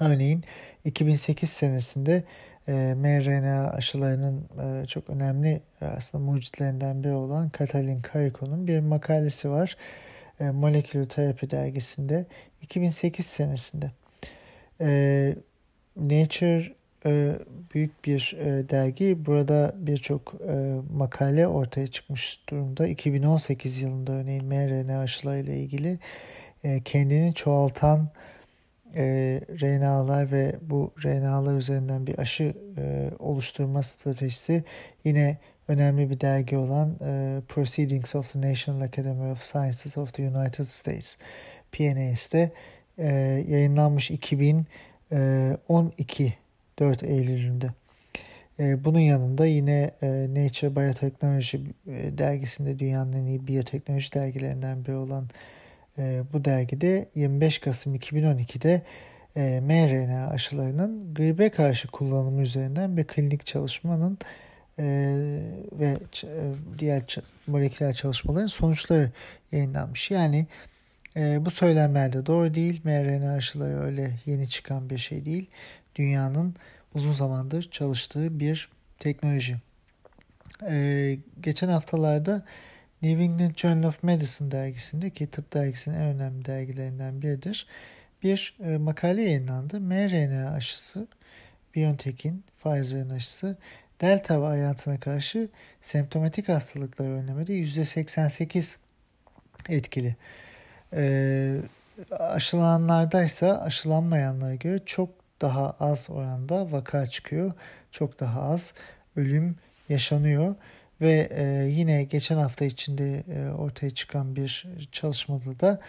Örneğin 0.00 0.44
2008 0.84 1.50
senesinde 1.50 2.24
e, 2.68 2.72
mRNA 2.96 3.70
aşılarının 3.70 4.48
e, 4.62 4.86
çok 4.86 5.10
önemli 5.10 5.60
e, 5.80 5.84
aslında 5.84 6.24
mucitlerinden 6.24 7.04
biri 7.04 7.12
olan 7.12 7.48
Katalin 7.48 8.00
Kariko'nun 8.00 8.66
bir 8.66 8.80
makalesi 8.80 9.50
var. 9.50 9.76
E, 10.40 10.50
Molecular 10.50 11.04
Therapy 11.04 11.50
dergisinde 11.50 12.26
2008 12.62 13.26
senesinde. 13.26 13.90
E, 14.80 15.34
Nature 15.96 16.72
e, 17.06 17.38
büyük 17.74 18.04
bir 18.04 18.36
dergi. 18.70 19.26
Burada 19.26 19.74
birçok 19.76 20.34
makale 20.92 21.48
ortaya 21.48 21.86
çıkmış 21.86 22.40
durumda. 22.48 22.86
2018 22.86 23.82
yılında 23.82 24.12
örneğin 24.12 24.44
mRNA 24.44 25.00
aşılarıyla 25.00 25.52
ilgili 25.52 25.98
kendini 26.84 27.34
çoğaltan 27.34 28.08
RNA'lar 29.60 30.32
ve 30.32 30.56
bu 30.62 30.92
RNA'lar 31.04 31.54
üzerinden 31.54 32.06
bir 32.06 32.18
aşı 32.18 32.54
oluşturma 33.18 33.82
stratejisi 33.82 34.64
yine 35.04 35.38
önemli 35.68 36.10
bir 36.10 36.20
dergi 36.20 36.56
olan 36.56 36.96
e, 37.00 37.40
Proceedings 37.48 38.14
of 38.14 38.32
the 38.32 38.40
National 38.40 38.80
Academy 38.80 39.32
of 39.32 39.42
Sciences 39.42 39.98
of 39.98 40.14
the 40.14 40.28
United 40.28 40.64
States 40.64 41.16
PNAS'te 41.72 42.50
e, 42.98 43.08
yayınlanmış 43.48 44.10
2012 44.10 46.34
4 46.78 47.02
Eylül'ünde. 47.02 47.70
E, 48.58 48.84
bunun 48.84 48.98
yanında 48.98 49.46
yine 49.46 49.90
e, 50.02 50.26
Nature 50.30 50.76
Biotechnology 50.76 51.56
e, 51.56 51.62
dergisinde 52.18 52.78
dünyanın 52.78 53.12
en 53.12 53.26
iyi 53.26 53.46
biyoteknoloji 53.46 54.12
dergilerinden 54.12 54.84
biri 54.84 54.96
olan 54.96 55.28
e, 55.98 56.22
bu 56.32 56.44
dergide 56.44 57.08
25 57.14 57.58
Kasım 57.58 57.94
2012'de 57.94 58.82
e, 59.36 59.60
mRNA 59.60 60.28
aşılarının 60.28 61.14
gribe 61.14 61.50
karşı 61.50 61.88
kullanımı 61.88 62.42
üzerinden 62.42 62.96
bir 62.96 63.04
klinik 63.04 63.46
çalışmanın 63.46 64.18
ve 65.72 65.98
e, 66.24 66.54
diğer 66.78 67.16
moleküler 67.46 67.92
çalışmaların 67.92 68.46
sonuçları 68.46 69.10
yayınlanmış. 69.52 70.10
Yani 70.10 70.46
e, 71.16 71.44
bu 71.44 71.50
söylemler 71.50 72.12
de 72.12 72.26
doğru 72.26 72.54
değil. 72.54 72.80
mRNA 72.84 73.32
aşıları 73.32 73.82
öyle 73.82 74.12
yeni 74.26 74.48
çıkan 74.48 74.90
bir 74.90 74.98
şey 74.98 75.24
değil. 75.24 75.46
Dünyanın 75.94 76.54
uzun 76.94 77.12
zamandır 77.12 77.70
çalıştığı 77.70 78.40
bir 78.40 78.68
teknoloji. 78.98 79.56
E, 80.68 81.18
geçen 81.40 81.68
haftalarda 81.68 82.44
New 83.02 83.24
England 83.24 83.56
Journal 83.56 83.88
of 83.88 84.02
Medicine 84.02 84.50
dergisinde 84.50 85.10
ki 85.10 85.26
tıp 85.26 85.54
dergisinin 85.54 85.96
en 85.96 86.06
önemli 86.06 86.44
dergilerinden 86.44 87.22
biridir. 87.22 87.66
Bir 88.22 88.56
e, 88.64 88.76
makale 88.76 89.22
yayınlandı. 89.22 89.80
mRNA 89.80 90.50
aşısı, 90.50 91.06
BioNTech'in, 91.74 92.44
Pfizer'ın 92.58 93.10
aşısı 93.10 93.56
delta 94.00 94.40
varyantına 94.40 95.00
karşı 95.00 95.48
semptomatik 95.80 96.48
hastalıkları 96.48 97.08
önlemede 97.08 97.52
%88 97.52 98.76
etkili. 99.68 100.16
E, 100.92 101.60
aşılananlardaysa 102.10 103.60
aşılanmayanlara 103.60 104.54
göre 104.54 104.80
çok 104.86 105.10
daha 105.40 105.70
az 105.80 106.10
oranda 106.10 106.72
vaka 106.72 107.06
çıkıyor. 107.06 107.52
Çok 107.90 108.20
daha 108.20 108.42
az 108.42 108.74
ölüm 109.16 109.56
yaşanıyor. 109.88 110.54
Ve 111.00 111.28
e, 111.30 111.44
yine 111.68 112.04
geçen 112.04 112.36
hafta 112.36 112.64
içinde 112.64 113.24
e, 113.28 113.50
ortaya 113.50 113.90
çıkan 113.90 114.36
bir 114.36 114.66
çalışmada 114.92 115.60
da 115.60 115.80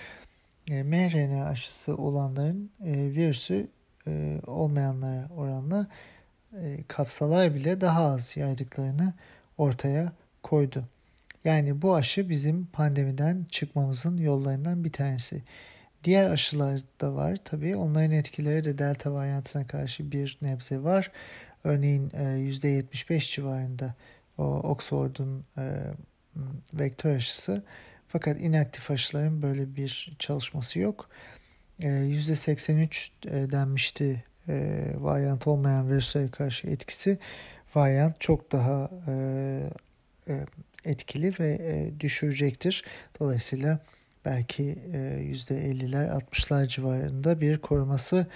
e, 0.70 0.84
mRNA 0.84 1.46
aşısı 1.46 1.96
olanların 1.96 2.72
e, 2.86 2.92
virüsü 2.94 3.68
e, 4.08 4.42
olmayanlara 4.48 5.30
oranla 5.38 5.88
e, 6.54 6.84
kapsalar 6.88 7.56
bile 7.56 7.82
daha 7.82 8.06
az 8.06 8.38
yaydıklarını 8.38 9.14
ortaya 9.58 10.12
koydu. 10.44 10.86
Yani 11.44 11.82
bu 11.82 11.96
aşı 11.96 12.30
bizim 12.30 12.66
pandemiden 12.66 13.46
çıkmamızın 13.50 14.18
yollarından 14.18 14.84
bir 14.84 14.92
tanesi. 14.92 15.44
Diğer 16.04 16.30
aşılar 16.30 16.82
da 17.02 17.16
var 17.16 17.38
tabii. 17.46 17.76
Onların 17.76 18.12
etkileri 18.12 18.64
de 18.64 18.78
delta 18.78 19.14
varyantına 19.14 19.68
karşı 19.68 20.12
bir 20.12 20.38
nebze 20.42 20.84
var. 20.84 21.12
Örneğin 21.64 22.10
%75 22.10 23.16
e, 23.16 23.20
civarında 23.20 23.96
o 24.38 24.44
Oxford'un 24.44 25.46
e, 25.58 25.64
vektör 26.74 27.16
aşısı. 27.16 27.64
Fakat 28.08 28.42
inaktif 28.42 28.92
aşıların 28.92 29.42
böyle 29.42 29.76
bir 29.76 30.16
çalışması 30.20 30.80
yok. 30.80 31.10
%83 31.80 33.52
denmişti 33.52 34.24
e, 34.50 34.88
varyant 35.00 35.48
olmayan 35.48 35.90
virüslere 35.90 36.30
karşı 36.30 36.68
etkisi 36.68 37.18
varyant 37.76 38.22
çok 38.22 38.52
daha 38.52 38.90
e, 39.08 39.14
e, 40.28 40.46
etkili 40.86 41.34
ve 41.40 41.50
e, 41.62 42.00
düşürecektir. 42.00 42.84
Dolayısıyla 43.20 43.80
belki 44.26 44.64
e, 44.94 44.98
%50'ler 45.34 46.22
60'lar 46.32 46.68
civarında 46.68 47.42
bir 47.42 47.58
koruması 47.58 48.28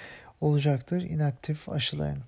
olacaktır 0.42 1.02
inaktif 1.02 1.70
aşıların. 1.70 2.24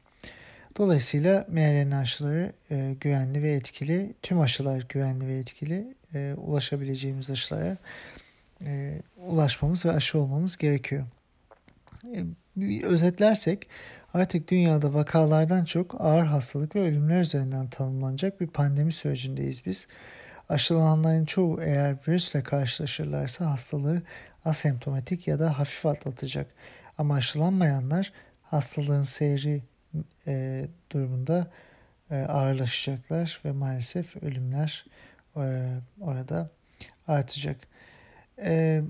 Dolayısıyla 0.77 1.45
mRNA 1.49 1.99
aşıları 1.99 2.53
e, 2.71 2.95
güvenli 3.01 3.43
ve 3.43 3.51
etkili. 3.53 4.13
Tüm 4.21 4.39
aşılar 4.39 4.85
güvenli 4.89 5.27
ve 5.27 5.37
etkili. 5.37 5.95
E, 6.13 6.33
ulaşabileceğimiz 6.37 7.29
aşılara 7.29 7.77
e, 8.65 9.01
ulaşmamız 9.27 9.85
ve 9.85 9.91
aşı 9.91 10.19
olmamız 10.19 10.57
gerekiyor. 10.57 11.05
E, 12.13 12.85
özetlersek 12.85 13.69
artık 14.13 14.51
dünyada 14.51 14.93
vakalardan 14.93 15.65
çok 15.65 16.01
ağır 16.01 16.25
hastalık 16.25 16.75
ve 16.75 16.79
ölümler 16.79 17.21
üzerinden 17.21 17.69
tanımlanacak 17.69 18.41
bir 18.41 18.47
pandemi 18.47 18.91
sürecindeyiz 18.91 19.65
biz. 19.65 19.88
Aşılananların 20.50 21.25
çoğu 21.25 21.62
eğer 21.62 21.97
virüsle 22.07 22.43
karşılaşırlarsa 22.43 23.51
hastalığı 23.51 24.01
asemptomatik 24.45 25.27
ya 25.27 25.39
da 25.39 25.59
hafif 25.59 25.85
atlatacak. 25.85 26.47
Ama 26.97 27.15
aşılanmayanlar 27.15 28.13
hastalığın 28.43 29.03
seyri 29.03 29.63
e, 30.27 30.65
durumunda 30.91 31.51
e, 32.12 32.15
ağırlaşacaklar 32.15 33.41
ve 33.45 33.51
maalesef 33.51 34.24
ölümler 34.24 34.85
e, 35.38 35.77
orada 36.01 36.50
artacak. 37.07 37.57
E, 38.38 38.81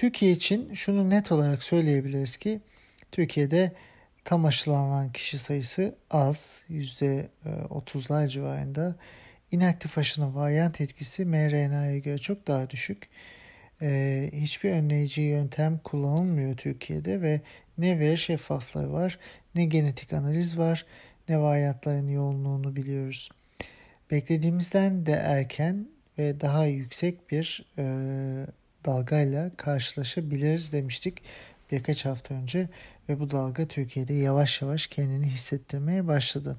Türkiye 0.00 0.32
için 0.32 0.74
şunu 0.74 1.10
net 1.10 1.32
olarak 1.32 1.62
söyleyebiliriz 1.62 2.36
ki 2.36 2.60
Türkiye'de 3.12 3.72
tam 4.24 4.44
aşılanan 4.44 5.12
kişi 5.12 5.38
sayısı 5.38 5.94
az, 6.10 6.64
%30'lar 6.70 8.28
civarında. 8.28 8.96
İnaktif 9.50 9.98
aşının 9.98 10.34
varyant 10.34 10.80
etkisi 10.80 11.24
mRNA'ya 11.24 11.98
göre 11.98 12.18
çok 12.18 12.46
daha 12.46 12.70
düşük. 12.70 13.02
Ee, 13.82 14.30
hiçbir 14.32 14.70
önleyici 14.70 15.22
yöntem 15.22 15.78
kullanılmıyor 15.78 16.56
Türkiye'de 16.56 17.22
ve 17.22 17.40
ne 17.78 17.98
veri 17.98 18.18
şeffaflığı 18.18 18.92
var, 18.92 19.18
ne 19.54 19.64
genetik 19.64 20.12
analiz 20.12 20.58
var, 20.58 20.86
ne 21.28 21.40
varyantların 21.40 22.08
yoğunluğunu 22.08 22.76
biliyoruz. 22.76 23.28
Beklediğimizden 24.10 25.06
de 25.06 25.12
erken 25.12 25.88
ve 26.18 26.40
daha 26.40 26.66
yüksek 26.66 27.30
bir 27.30 27.66
e, 27.78 27.84
dalgayla 28.84 29.50
karşılaşabiliriz 29.56 30.72
demiştik 30.72 31.22
birkaç 31.72 32.04
hafta 32.04 32.34
önce 32.34 32.68
ve 33.08 33.20
bu 33.20 33.30
dalga 33.30 33.68
Türkiye'de 33.68 34.14
yavaş 34.14 34.62
yavaş 34.62 34.86
kendini 34.86 35.26
hissettirmeye 35.26 36.06
başladı. 36.06 36.56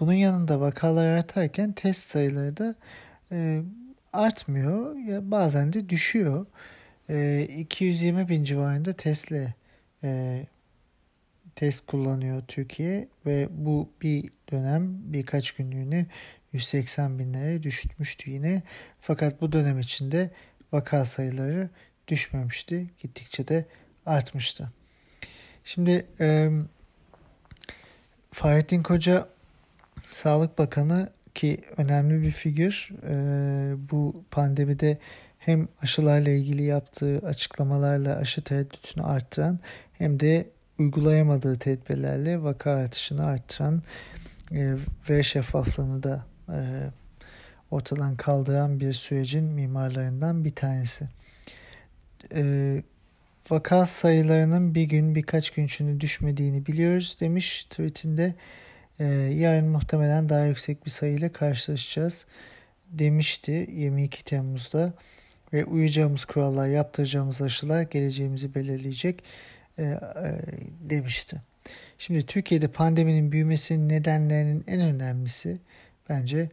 Bunun 0.00 0.12
yanında 0.12 0.60
vakalar 0.60 1.06
artarken 1.06 1.72
test 1.72 2.10
sayıları 2.10 2.56
da 2.56 2.74
e, 3.32 3.62
artmıyor 4.12 4.96
ya 4.96 5.30
bazen 5.30 5.72
de 5.72 5.88
düşüyor. 5.88 6.46
E, 7.08 7.48
220 7.58 8.28
bin 8.28 8.44
civarında 8.44 8.92
testle 8.92 9.54
e, 10.04 10.42
test 11.54 11.86
kullanıyor 11.86 12.42
Türkiye 12.48 13.08
ve 13.26 13.48
bu 13.50 13.88
bir 14.02 14.30
dönem 14.52 15.12
birkaç 15.12 15.52
günlüğüne 15.52 16.06
180 16.52 17.18
binlere 17.18 17.62
düşmüştü 17.62 18.30
yine. 18.30 18.62
Fakat 19.00 19.40
bu 19.40 19.52
dönem 19.52 19.78
içinde 19.78 20.30
vaka 20.72 21.04
sayıları 21.04 21.70
düşmemişti. 22.08 22.86
Gittikçe 23.02 23.48
de 23.48 23.66
artmıştı. 24.06 24.70
Şimdi 25.64 26.06
e, 26.20 26.50
Fahrettin 28.32 28.82
Koca 28.82 29.28
Sağlık 30.10 30.58
Bakanı 30.58 31.08
ki 31.34 31.60
önemli 31.76 32.22
bir 32.22 32.30
figür 32.30 32.90
e, 33.08 33.14
bu 33.90 34.24
pandemide 34.30 34.98
hem 35.38 35.68
aşılarla 35.82 36.30
ilgili 36.30 36.62
yaptığı 36.62 37.18
açıklamalarla 37.18 38.16
aşı 38.16 38.42
tereddütünü 38.42 39.04
arttıran 39.04 39.58
hem 39.92 40.20
de 40.20 40.46
uygulayamadığı 40.78 41.58
tedbirlerle 41.58 42.42
vaka 42.42 42.70
artışını 42.70 43.26
arttıran 43.26 43.82
e, 44.52 44.74
ve 45.10 45.22
şeffaflığını 45.22 46.02
da 46.02 46.24
e, 46.48 46.58
ortadan 47.70 48.16
kaldıran 48.16 48.80
bir 48.80 48.92
sürecin 48.92 49.44
mimarlarından 49.44 50.44
bir 50.44 50.54
tanesi. 50.54 51.08
E, 52.34 52.82
vaka 53.50 53.86
sayılarının 53.86 54.74
bir 54.74 54.82
gün 54.82 55.14
birkaç 55.14 55.50
gün 55.50 55.64
içinde 55.64 56.00
düşmediğini 56.00 56.66
biliyoruz 56.66 57.16
demiş 57.20 57.64
tweetinde. 57.64 58.34
E, 58.98 59.04
yarın 59.14 59.68
muhtemelen 59.68 60.28
daha 60.28 60.44
yüksek 60.44 60.86
bir 60.86 60.90
sayıyla 60.90 61.32
karşılaşacağız 61.32 62.26
demişti 62.90 63.66
22 63.72 64.24
Temmuz'da 64.24 64.92
ve 65.52 65.64
uyacağımız 65.64 66.24
kurallar, 66.24 66.68
yaptıracağımız 66.68 67.42
aşılar 67.42 67.82
geleceğimizi 67.82 68.54
belirleyecek 68.54 69.24
e, 69.78 69.82
e, 69.82 69.98
demişti. 70.80 71.42
Şimdi 71.98 72.26
Türkiye'de 72.26 72.68
pandeminin 72.68 73.32
büyümesinin 73.32 73.88
nedenlerinin 73.88 74.64
en 74.66 74.80
önemlisi 74.80 75.58
bence 76.08 76.48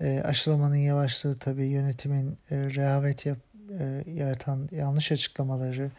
e, 0.00 0.22
aşılamanın 0.24 0.76
yavaşlığı 0.76 1.38
tabii 1.38 1.66
yönetimin 1.66 2.38
e, 2.50 2.56
rehavet 2.56 3.26
yap, 3.26 3.38
e, 3.78 4.04
yaratan 4.14 4.68
yanlış 4.72 5.12
açıklamaları, 5.12 5.90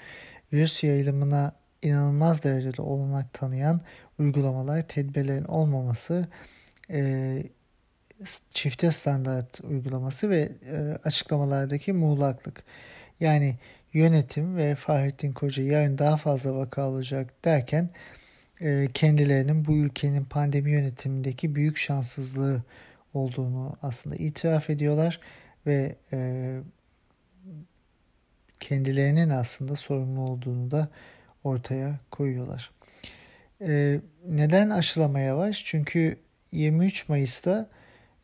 virüs 0.53 0.83
yayılımına 0.83 1.51
inanılmaz 1.81 2.43
derecede 2.43 2.81
olanak 2.81 3.33
tanıyan 3.33 3.81
uygulamalar, 4.19 4.81
tedbirlerin 4.81 5.43
olmaması, 5.43 6.27
e, 6.89 7.43
çifte 8.53 8.91
standart 8.91 9.61
uygulaması 9.63 10.29
ve 10.29 10.51
e, 10.71 10.97
açıklamalardaki 11.03 11.93
muğlaklık. 11.93 12.63
Yani 13.19 13.55
yönetim 13.93 14.57
ve 14.57 14.75
Fahrettin 14.75 15.33
Koca 15.33 15.63
yarın 15.63 15.97
daha 15.97 16.17
fazla 16.17 16.55
vaka 16.55 16.89
olacak 16.89 17.45
derken 17.45 17.89
e, 18.61 18.87
kendilerinin 18.93 19.65
bu 19.65 19.75
ülkenin 19.75 20.25
pandemi 20.25 20.71
yönetimindeki 20.71 21.55
büyük 21.55 21.77
şanssızlığı 21.77 22.63
olduğunu 23.13 23.77
aslında 23.81 24.15
itiraf 24.15 24.69
ediyorlar 24.69 25.19
ve 25.65 25.95
e, 26.13 26.59
kendilerinin 28.59 29.29
aslında 29.29 29.75
sorumlu 29.75 30.21
olduğunu 30.21 30.71
da 30.71 30.89
ortaya 31.43 31.99
koyuyorlar. 32.11 32.71
E, 33.61 33.99
neden 34.27 34.69
aşılama 34.69 35.19
yavaş? 35.19 35.65
Çünkü 35.65 36.17
23 36.51 37.09
Mayıs'ta 37.09 37.69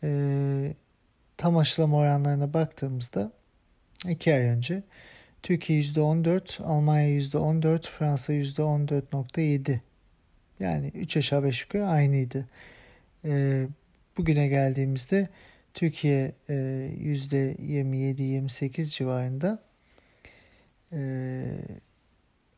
e, 0.03 0.73
tam 1.37 1.57
aşılama 1.57 1.97
oranlarına 1.97 2.53
baktığımızda 2.53 3.31
2 4.09 4.33
ay 4.33 4.41
önce 4.41 4.83
Türkiye 5.43 5.81
%14, 5.81 6.63
Almanya 6.63 7.09
%14, 7.09 7.89
Fransa 7.89 8.33
%14.7 8.33 9.79
yani 10.59 10.87
3 10.87 11.17
aşağı 11.17 11.43
5 11.43 11.61
yukarı 11.61 11.87
aynıydı. 11.87 12.47
E, 13.25 13.65
bugüne 14.17 14.47
geldiğimizde 14.47 15.29
Türkiye 15.73 16.31
e, 16.49 16.53
%27-28 16.53 18.83
civarında 18.83 19.63
e, 20.93 21.43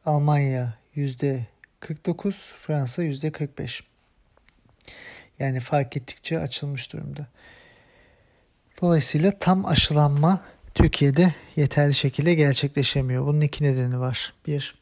Almanya 0.06 0.78
%49 0.96 1.46
Fransa 2.32 3.04
%45 3.04 3.84
yani 5.40 5.60
fark 5.60 5.98
ettikçe 5.98 6.40
açılmış 6.40 6.94
durumda. 6.94 7.28
Dolayısıyla 8.82 9.40
tam 9.40 9.66
aşılanma 9.66 10.42
Türkiye'de 10.74 11.34
yeterli 11.56 11.94
şekilde 11.94 12.34
gerçekleşemiyor. 12.34 13.26
Bunun 13.26 13.42
iki 13.42 13.64
nedeni 13.64 14.00
var. 14.00 14.34
Bir, 14.48 14.76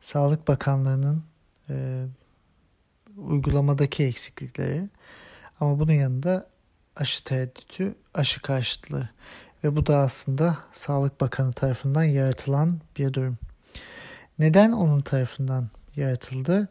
Sağlık 0.00 0.48
Bakanlığı'nın 0.48 1.24
e, 1.70 2.04
uygulamadaki 3.16 4.04
eksiklikleri 4.04 4.88
ama 5.60 5.78
bunun 5.78 5.92
yanında 5.92 6.46
aşı 6.96 7.24
tereddütü, 7.24 7.94
aşı 8.14 8.42
karşıtlığı 8.42 9.08
ve 9.64 9.76
bu 9.76 9.86
da 9.86 9.98
aslında 9.98 10.58
Sağlık 10.72 11.20
Bakanı 11.20 11.52
tarafından 11.52 12.04
yaratılan 12.04 12.80
bir 12.98 13.12
durum. 13.12 13.38
Neden 14.38 14.72
onun 14.72 15.00
tarafından 15.00 15.68
yaratıldı? 15.96 16.68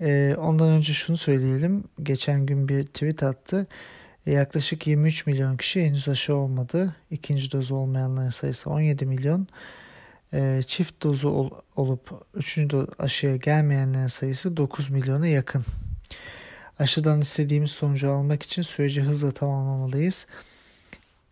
Ee, 0.00 0.36
ondan 0.38 0.68
önce 0.70 0.92
şunu 0.92 1.16
söyleyelim. 1.16 1.84
Geçen 2.02 2.46
gün 2.46 2.68
bir 2.68 2.84
tweet 2.84 3.22
attı. 3.22 3.66
Ee, 4.26 4.32
yaklaşık 4.32 4.86
23 4.86 5.26
milyon 5.26 5.56
kişi 5.56 5.84
henüz 5.84 6.08
aşı 6.08 6.34
olmadı. 6.34 6.96
İkinci 7.10 7.52
doz 7.52 7.70
olmayanların 7.70 8.30
sayısı 8.30 8.70
17 8.70 9.06
milyon. 9.06 9.46
Ee, 10.32 10.60
çift 10.66 11.02
dozu 11.02 11.28
ol, 11.28 11.50
olup 11.76 12.10
üçüncü 12.34 12.70
doz 12.70 12.88
aşıya 12.98 13.36
gelmeyenlerin 13.36 14.06
sayısı 14.06 14.56
9 14.56 14.90
milyona 14.90 15.26
yakın. 15.26 15.64
Aşıdan 16.78 17.20
istediğimiz 17.20 17.70
sonucu 17.70 18.10
almak 18.10 18.42
için 18.42 18.62
süreci 18.62 19.02
hızla 19.02 19.30
tamamlamalıyız 19.30 20.26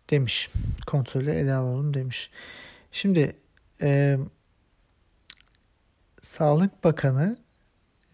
demiş. 0.09 0.49
Kontrolü 0.87 1.31
ele 1.31 1.53
alalım 1.53 1.93
demiş. 1.93 2.29
Şimdi 2.91 3.35
e, 3.81 4.17
Sağlık 6.21 6.83
Bakanı 6.83 7.37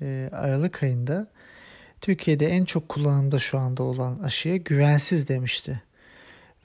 e, 0.02 0.30
Aralık 0.32 0.84
ayında 0.84 1.28
Türkiye'de 2.02 2.48
en 2.48 2.66
çok 2.66 2.90
kullanımda 2.90 3.40
şu 3.40 3.58
anda 3.58 3.84
olan 3.84 4.20
aşıya 4.20 4.58
güvensiz 4.58 5.28
demişti. 5.28 5.84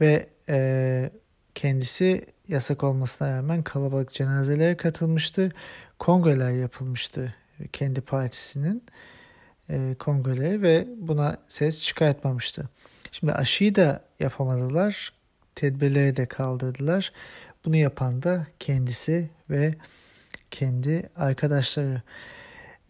Ve 0.00 0.28
e, 0.48 1.10
kendisi 1.54 2.26
yasak 2.48 2.84
olmasına 2.84 3.36
rağmen 3.36 3.62
kalabalık 3.62 4.12
cenazelere 4.12 4.76
katılmıştı. 4.76 5.52
Kongreler 5.98 6.50
yapılmıştı 6.50 7.34
kendi 7.72 8.00
partisinin 8.00 8.82
e, 9.70 9.94
kongreleri 9.98 10.62
ve 10.62 10.86
buna 10.96 11.36
ses 11.48 11.82
çıkartmamıştı. 11.82 12.68
Şimdi 13.12 13.32
aşıyı 13.32 13.74
da 13.74 14.04
yapamadılar. 14.20 15.12
Tedbirleri 15.54 16.16
de 16.16 16.26
kaldırdılar. 16.26 17.12
Bunu 17.64 17.76
yapan 17.76 18.22
da 18.22 18.46
kendisi 18.60 19.30
ve 19.50 19.74
kendi 20.50 21.08
arkadaşları. 21.16 22.02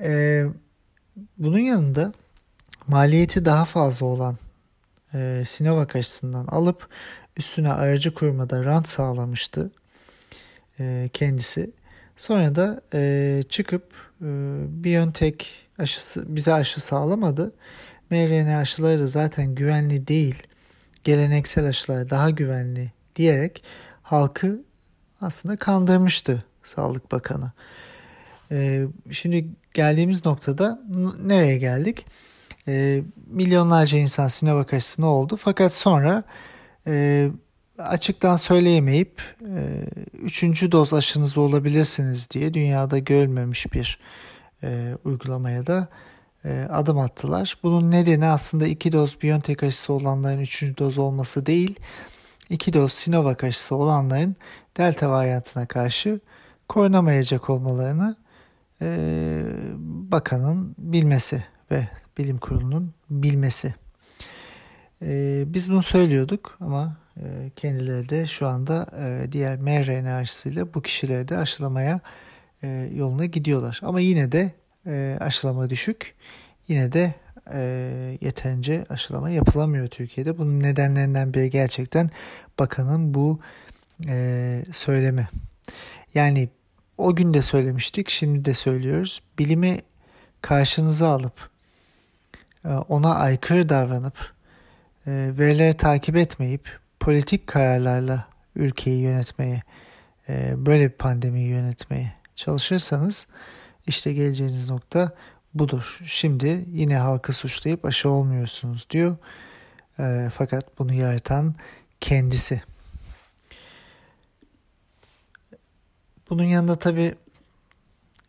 E, 0.00 0.44
bunun 1.38 1.58
yanında 1.58 2.12
maliyeti 2.86 3.44
daha 3.44 3.64
fazla 3.64 4.06
olan 4.06 4.36
e, 5.14 5.42
Sinovac 5.46 5.96
aşısından 5.96 6.46
alıp 6.46 6.88
üstüne 7.36 7.72
aracı 7.72 8.14
kurmada 8.14 8.64
rant 8.64 8.88
sağlamıştı 8.88 9.70
e, 10.80 11.10
kendisi. 11.12 11.70
Sonra 12.16 12.54
da 12.54 12.80
e, 12.94 13.42
çıkıp 13.48 13.92
e, 14.20 14.26
BioNTech 14.84 15.46
aşısı 15.78 16.36
bize 16.36 16.54
aşı 16.54 16.80
sağlamadı. 16.80 17.52
mRNA 18.10 18.58
aşıları 18.58 19.00
da 19.00 19.06
zaten 19.06 19.54
güvenli 19.54 20.06
değil. 20.06 20.42
Geleneksel 21.04 21.66
aşılar 21.66 22.10
daha 22.10 22.30
güvenli 22.30 22.92
diyerek 23.16 23.64
halkı 24.02 24.64
aslında 25.20 25.56
kandırmıştı 25.56 26.44
Sağlık 26.62 27.12
Bakanı. 27.12 27.52
E, 28.50 28.86
şimdi 29.10 29.48
geldiğimiz 29.74 30.24
noktada 30.24 30.80
nereye 31.22 31.58
geldik? 31.58 32.06
E, 32.68 33.02
milyonlarca 33.26 33.98
insan 33.98 34.28
Sinovac 34.28 34.74
aşısına 34.74 35.06
oldu. 35.06 35.36
Fakat 35.36 35.72
sonra 35.72 36.22
e, 36.86 37.28
açıktan 37.78 38.36
söyleyemeyip 38.36 39.22
e, 39.42 39.84
üçüncü 40.22 40.72
doz 40.72 40.92
aşınız 40.92 41.38
olabilirsiniz 41.38 42.30
diye 42.30 42.54
dünyada 42.54 42.98
görülmemiş 42.98 43.72
bir 43.72 43.98
e, 44.62 44.96
uygulamaya 45.04 45.66
da 45.66 45.88
e, 46.44 46.66
adım 46.70 46.98
attılar. 46.98 47.58
Bunun 47.62 47.90
nedeni 47.90 48.26
aslında 48.26 48.66
iki 48.66 48.92
doz 48.92 49.22
Biontech 49.22 49.64
aşısı 49.64 49.92
olanların 49.92 50.40
üçüncü 50.40 50.78
doz 50.78 50.98
olması 50.98 51.46
değil, 51.46 51.80
iki 52.50 52.72
doz 52.72 52.92
Sinovac 52.92 53.44
aşısı 53.44 53.76
olanların 53.76 54.36
Delta 54.76 55.10
varyantına 55.10 55.66
karşı 55.66 56.20
korunamayacak 56.68 57.50
olmalarını 57.50 58.16
e, 58.82 59.42
bakanın 60.12 60.74
bilmesi 60.78 61.44
ve 61.70 61.88
bilim 62.18 62.38
kurulunun 62.38 62.94
bilmesi. 63.10 63.74
E, 65.02 65.44
biz 65.46 65.70
bunu 65.70 65.82
söylüyorduk 65.82 66.56
ama 66.60 67.03
kendileri 67.56 68.08
de 68.08 68.26
şu 68.26 68.46
anda 68.46 68.86
e, 68.98 69.32
diğer 69.32 69.56
mRNA 69.58 70.16
aşısıyla 70.16 70.74
bu 70.74 70.82
kişileri 70.82 71.28
de 71.28 71.36
aşılamaya 71.36 72.00
e, 72.62 72.90
yoluna 72.94 73.24
gidiyorlar. 73.24 73.80
Ama 73.82 74.00
yine 74.00 74.32
de 74.32 74.52
e, 74.86 75.16
aşılama 75.20 75.70
düşük. 75.70 76.14
Yine 76.68 76.92
de 76.92 77.14
yeterince 78.20 78.86
aşılama 78.88 79.30
yapılamıyor 79.30 79.88
Türkiye'de. 79.88 80.38
Bunun 80.38 80.60
nedenlerinden 80.60 81.34
biri 81.34 81.50
gerçekten 81.50 82.10
bakanın 82.58 83.14
bu 83.14 83.40
söylemi. 84.72 85.28
Yani 86.14 86.48
o 86.98 87.16
gün 87.16 87.34
de 87.34 87.42
söylemiştik, 87.42 88.10
şimdi 88.10 88.44
de 88.44 88.54
söylüyoruz. 88.54 89.22
Bilimi 89.38 89.78
karşınıza 90.42 91.08
alıp 91.08 91.50
ona 92.88 93.14
aykırı 93.14 93.68
davranıp 93.68 94.32
verileri 95.06 95.74
takip 95.74 96.16
etmeyip 96.16 96.78
politik 97.04 97.46
kararlarla 97.46 98.28
ülkeyi 98.56 99.02
yönetmeye, 99.02 99.62
e, 100.28 100.54
böyle 100.56 100.84
bir 100.84 100.96
pandemiyi 100.96 101.48
yönetmeye 101.48 102.12
çalışırsanız 102.36 103.26
işte 103.86 104.12
geleceğiniz 104.12 104.70
nokta 104.70 105.12
budur. 105.54 106.00
Şimdi 106.04 106.64
yine 106.66 106.96
halkı 106.96 107.32
suçlayıp 107.32 107.84
aşı 107.84 108.08
olmuyorsunuz 108.08 108.86
diyor. 108.90 109.16
Fakat 110.34 110.78
bunu 110.78 110.92
yaratan 110.92 111.54
kendisi. 112.00 112.62
Bunun 116.30 116.42
yanında 116.42 116.76
tabii 116.76 117.14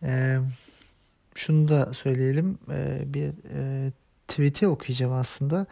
e, 0.04 0.38
şunu 1.36 1.68
da 1.68 1.94
söyleyelim. 1.94 2.58
E, 2.72 3.14
bir 3.14 3.32
e, 3.54 3.92
tweet'i 4.28 4.68
okuyacağım 4.68 5.14
aslında. 5.14 5.66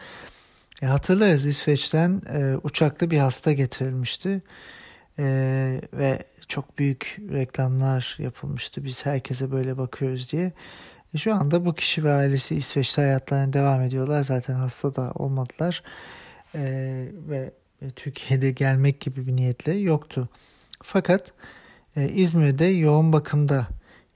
E, 0.84 0.86
hatırlarız 0.86 1.46
İsveç'ten 1.46 2.22
e, 2.34 2.58
uçaklı 2.64 3.12
bir 3.12 3.18
hasta 3.18 3.52
getirilmişti. 3.52 4.42
E, 5.20 5.26
ve 5.94 6.24
çok 6.48 6.78
büyük 6.78 7.20
reklamlar 7.32 8.16
yapılmıştı. 8.20 8.84
Biz 8.84 9.06
herkese 9.06 9.52
böyle 9.52 9.78
bakıyoruz 9.78 10.32
diye. 10.32 10.52
E, 11.14 11.18
şu 11.18 11.36
anda 11.36 11.66
bu 11.66 11.76
kişi 11.76 12.04
ve 12.04 12.14
ailesi 12.14 12.56
İsveç'te 12.56 13.02
hayatlarına 13.02 13.54
devam 13.54 13.82
ediyorlar. 13.82 14.24
Zaten 14.24 14.54
hasta 14.54 14.96
da 14.96 15.12
olmadılar. 15.16 15.84
E, 16.56 16.62
ve 17.30 17.52
Türkiye'de 17.96 18.52
gelmek 18.52 19.02
gibi 19.02 19.28
bir 19.28 19.36
niyetle 19.36 19.74
yoktu. 19.74 20.30
Fakat 20.84 21.32
e, 21.96 22.10
İzmir'de 22.10 22.66
yoğun 22.66 23.14
bakımda 23.14 23.68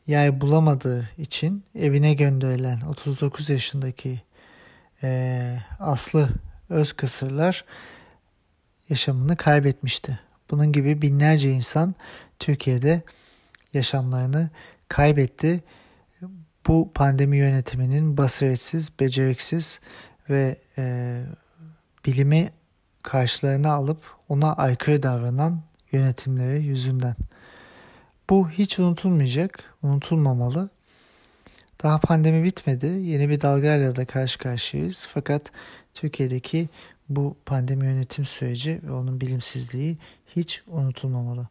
yer 0.08 0.42
bulamadığı 0.42 1.10
için 1.18 1.64
evine 1.76 2.14
gönderilen 2.14 2.82
39 2.82 3.50
yaşındaki 3.50 4.22
e, 5.04 5.60
Aslı 5.80 6.30
Özkısırlar 6.70 7.66
yaşamını 8.90 9.36
kaybetmişti. 9.36 10.20
Bunun 10.52 10.72
gibi 10.72 11.02
binlerce 11.02 11.52
insan 11.52 11.96
Türkiye'de 12.40 13.02
yaşamlarını 13.74 14.50
kaybetti. 14.90 15.64
Bu 16.68 16.92
pandemi 16.96 17.38
yönetiminin 17.38 18.18
basiretsiz, 18.18 19.00
beceriksiz 19.00 19.80
ve 20.30 20.58
e, 20.78 21.24
bilimi 22.06 22.50
karşılarına 23.04 23.72
alıp 23.72 24.02
ona 24.30 24.54
aykırı 24.54 25.04
davranan 25.04 25.62
yönetimleri 25.92 26.64
yüzünden. 26.64 27.16
Bu 28.30 28.50
hiç 28.50 28.80
unutulmayacak, 28.80 29.64
unutulmamalı. 29.84 30.70
Daha 31.84 32.00
pandemi 32.00 32.44
bitmedi. 32.44 32.86
Yeni 32.86 33.30
bir 33.30 33.42
dalgayla 33.42 33.96
da 33.96 34.06
karşı 34.06 34.40
karşıyayız. 34.40 35.08
Fakat 35.14 35.52
Türkiye'deki 35.98 36.70
bu 37.10 37.38
pandemi 37.46 37.86
yönetim 37.86 38.26
süreci 38.26 38.82
ve 38.84 38.92
onun 38.92 39.22
bilimsizliği 39.22 39.98
hiç 40.36 40.64
unutulmamalı. 40.68 41.48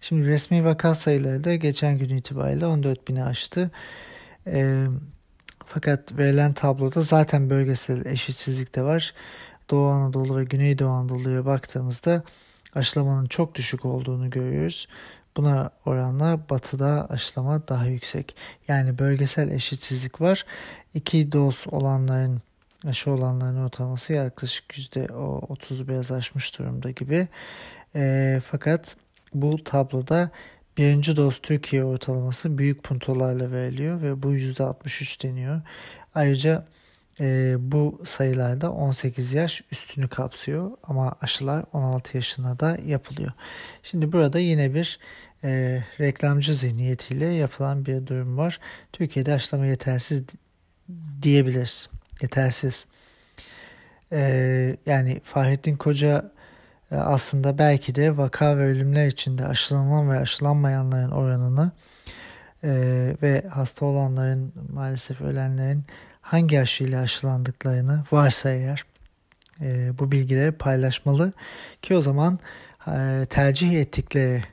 Şimdi 0.00 0.26
resmi 0.26 0.64
vaka 0.64 0.94
sayıları 0.94 1.44
da 1.44 1.54
geçen 1.54 1.98
gün 1.98 2.08
itibariyle 2.16 2.66
14 2.66 3.08
bini 3.08 3.24
aştı. 3.24 3.70
E, 4.46 4.86
fakat 5.66 6.18
verilen 6.18 6.52
tabloda 6.52 7.02
zaten 7.02 7.50
bölgesel 7.50 8.06
eşitsizlik 8.06 8.74
de 8.74 8.82
var. 8.82 9.14
Doğu 9.70 9.86
Anadolu 9.86 10.38
ve 10.38 10.44
Güneydoğu 10.44 10.90
Anadolu'ya 10.90 11.46
baktığımızda 11.46 12.22
aşılamanın 12.74 13.26
çok 13.26 13.54
düşük 13.54 13.84
olduğunu 13.84 14.30
görüyoruz. 14.30 14.88
Buna 15.36 15.70
oranla 15.86 16.40
batıda 16.50 17.06
aşılama 17.10 17.68
daha 17.68 17.86
yüksek. 17.86 18.36
Yani 18.68 18.98
bölgesel 18.98 19.50
eşitsizlik 19.50 20.20
var. 20.20 20.44
İki 20.94 21.32
doz 21.32 21.64
olanların 21.70 22.42
aşı 22.86 23.10
olanların 23.10 23.64
ortalaması 23.64 24.12
yaklaşık 24.12 24.64
%30'u 24.72 25.88
biraz 25.88 26.12
aşmış 26.12 26.58
durumda 26.58 26.90
gibi. 26.90 27.28
E, 27.94 28.40
fakat 28.44 28.96
bu 29.34 29.64
tabloda 29.64 30.30
birinci 30.78 31.16
doz 31.16 31.38
Türkiye 31.42 31.84
ortalaması 31.84 32.58
büyük 32.58 32.82
puntolarla 32.82 33.52
veriliyor 33.52 34.02
ve 34.02 34.22
bu 34.22 34.34
%63 34.34 35.22
deniyor. 35.22 35.60
Ayrıca 36.14 36.64
e, 37.20 37.56
bu 37.58 38.02
sayılarda 38.04 38.72
18 38.72 39.32
yaş 39.32 39.62
üstünü 39.72 40.08
kapsıyor 40.08 40.70
ama 40.82 41.14
aşılar 41.20 41.64
16 41.72 42.16
yaşına 42.16 42.60
da 42.60 42.78
yapılıyor. 42.86 43.32
Şimdi 43.82 44.12
burada 44.12 44.38
yine 44.38 44.74
bir 44.74 44.98
e, 45.44 45.82
reklamcı 46.00 46.54
zihniyetiyle 46.54 47.26
yapılan 47.26 47.86
bir 47.86 48.06
durum 48.06 48.38
var. 48.38 48.60
Türkiye'de 48.92 49.32
aşılama 49.32 49.66
yetersiz 49.66 50.22
diyebiliriz. 51.22 51.88
Yetersiz. 52.22 52.86
E, 54.12 54.76
yani 54.86 55.20
Fahrettin 55.24 55.76
Koca 55.76 56.30
e, 56.90 56.96
aslında 56.96 57.58
belki 57.58 57.94
de 57.94 58.16
vaka 58.16 58.58
ve 58.58 58.62
ölümler 58.62 59.06
içinde 59.06 59.46
aşılanan 59.46 60.10
ve 60.10 60.18
aşılanmayanların 60.18 61.10
oranını 61.10 61.72
e, 62.64 62.70
ve 63.22 63.44
hasta 63.48 63.86
olanların 63.86 64.52
maalesef 64.72 65.20
ölenlerin 65.20 65.84
hangi 66.20 66.60
aşıyla 66.60 67.02
aşılandıklarını 67.02 68.04
varsa 68.12 68.50
eğer 68.50 68.84
e, 69.60 69.98
bu 69.98 70.12
bilgileri 70.12 70.52
paylaşmalı 70.52 71.32
ki 71.82 71.96
o 71.96 72.02
zaman 72.02 72.38
e, 72.86 73.26
tercih 73.30 73.80
ettikleri 73.80 74.44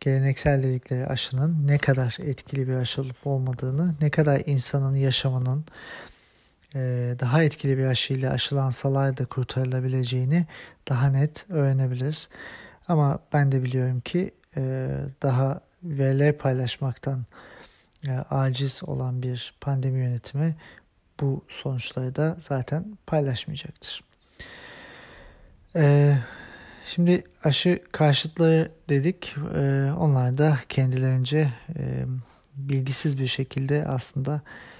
geleneksel 0.00 0.62
dedikleri 0.62 1.06
aşının 1.06 1.66
ne 1.66 1.78
kadar 1.78 2.16
etkili 2.20 2.68
bir 2.68 2.74
aşı 2.74 3.02
olup 3.02 3.26
olmadığını, 3.26 3.94
ne 4.00 4.10
kadar 4.10 4.42
insanın 4.46 4.96
yaşamının 4.96 5.64
daha 7.20 7.42
etkili 7.42 7.78
bir 7.78 7.84
aşıyla 7.84 8.32
aşılansalar 8.32 9.16
da 9.16 9.24
kurtarılabileceğini 9.24 10.46
daha 10.88 11.08
net 11.08 11.46
öğrenebiliriz. 11.50 12.28
Ama 12.88 13.18
ben 13.32 13.52
de 13.52 13.62
biliyorum 13.62 14.00
ki 14.00 14.30
e, 14.56 14.90
daha 15.22 15.60
veriler 15.82 16.38
paylaşmaktan 16.38 17.24
e, 18.08 18.10
aciz 18.10 18.84
olan 18.84 19.22
bir 19.22 19.54
pandemi 19.60 20.00
yönetimi 20.00 20.56
bu 21.20 21.44
sonuçları 21.48 22.16
da 22.16 22.36
zaten 22.40 22.98
paylaşmayacaktır. 23.06 24.04
Şimdi 26.86 27.24
aşı 27.44 27.78
karşıtları 27.92 28.72
dedik. 28.88 29.36
Onlar 29.98 30.38
da 30.38 30.58
kendilerince 30.68 31.52
e, 31.78 32.04
bilgisiz 32.56 33.18
bir 33.18 33.26
şekilde 33.26 33.86
aslında 33.86 34.34
e, 34.34 34.73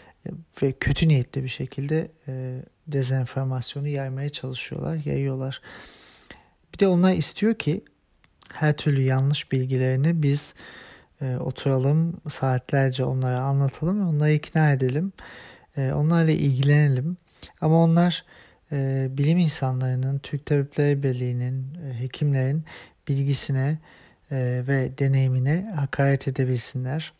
ve 0.62 0.72
kötü 0.72 1.08
niyetli 1.08 1.44
bir 1.44 1.48
şekilde 1.48 2.10
e, 2.28 2.62
dezenformasyonu 2.86 3.88
yaymaya 3.88 4.28
çalışıyorlar, 4.28 5.00
yayıyorlar. 5.04 5.60
Bir 6.74 6.78
de 6.78 6.88
onlar 6.88 7.12
istiyor 7.12 7.54
ki 7.54 7.84
her 8.52 8.76
türlü 8.76 9.02
yanlış 9.02 9.52
bilgilerini 9.52 10.22
biz 10.22 10.54
e, 11.20 11.36
oturalım 11.36 12.20
saatlerce 12.28 13.04
onlara 13.04 13.40
anlatalım 13.40 14.00
ve 14.00 14.04
onları 14.04 14.32
ikna 14.32 14.72
edelim. 14.72 15.12
E, 15.76 15.92
onlarla 15.92 16.30
ilgilenelim. 16.30 17.16
Ama 17.60 17.82
onlar 17.84 18.24
e, 18.72 19.08
bilim 19.10 19.38
insanlarının, 19.38 20.18
Türk 20.18 20.46
Tabipleri 20.46 21.02
Birliği'nin, 21.02 21.74
e, 21.74 22.00
hekimlerin 22.00 22.64
bilgisine 23.08 23.78
e, 24.30 24.64
ve 24.68 24.98
deneyimine 24.98 25.72
hakaret 25.76 26.28
edebilsinler. 26.28 27.12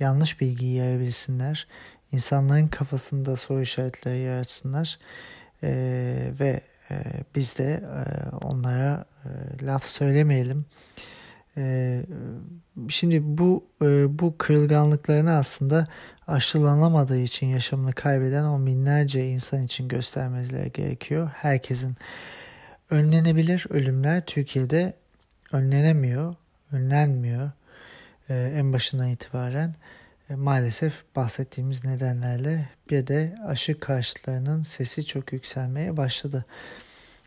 Yanlış 0.00 0.40
bilgiyi 0.40 0.74
yayabilsinler. 0.74 1.66
İnsanların 2.14 2.66
kafasında 2.66 3.36
soru 3.36 3.60
işaretleri 3.60 4.18
yaratsınlar. 4.18 4.98
E, 5.62 5.70
ve 6.40 6.60
e, 6.90 6.94
biz 7.34 7.58
de 7.58 7.72
e, 7.72 8.02
onlara 8.44 9.04
e, 9.24 9.28
laf 9.66 9.86
söylemeyelim. 9.86 10.64
E, 11.56 12.00
şimdi 12.88 13.20
bu 13.38 13.64
e, 13.82 14.18
bu 14.18 14.38
kırılganlıklarını 14.38 15.36
aslında 15.36 15.84
aşılanamadığı 16.26 17.18
için 17.18 17.46
yaşamını 17.46 17.92
kaybeden 17.92 18.44
on 18.44 18.66
binlerce 18.66 19.28
insan 19.28 19.62
için 19.62 19.88
göstermeleri 19.88 20.72
gerekiyor. 20.72 21.30
Herkesin 21.34 21.96
önlenebilir 22.90 23.66
ölümler 23.70 24.26
Türkiye'de 24.26 24.94
önlenemiyor, 25.52 26.34
önlenmiyor 26.72 27.50
ee, 28.28 28.52
en 28.56 28.72
başından 28.72 29.08
itibaren. 29.08 29.74
E, 30.30 30.34
maalesef 30.34 31.04
bahsettiğimiz 31.16 31.84
nedenlerle 31.84 32.68
bir 32.90 33.06
de 33.06 33.34
aşı 33.46 33.80
karşıtlarının 33.80 34.62
sesi 34.62 35.06
çok 35.06 35.32
yükselmeye 35.32 35.96
başladı. 35.96 36.44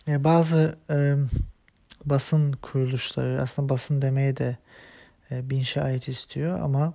E, 0.08 0.24
bazı 0.24 0.78
e, 0.90 1.16
basın 2.06 2.52
kuruluşları 2.52 3.42
aslında 3.42 3.70
basın 3.70 4.02
demeye 4.02 4.38
de 4.38 4.58
e, 5.32 5.50
bin 5.50 5.62
şahit 5.62 6.08
istiyor 6.08 6.60
ama 6.60 6.94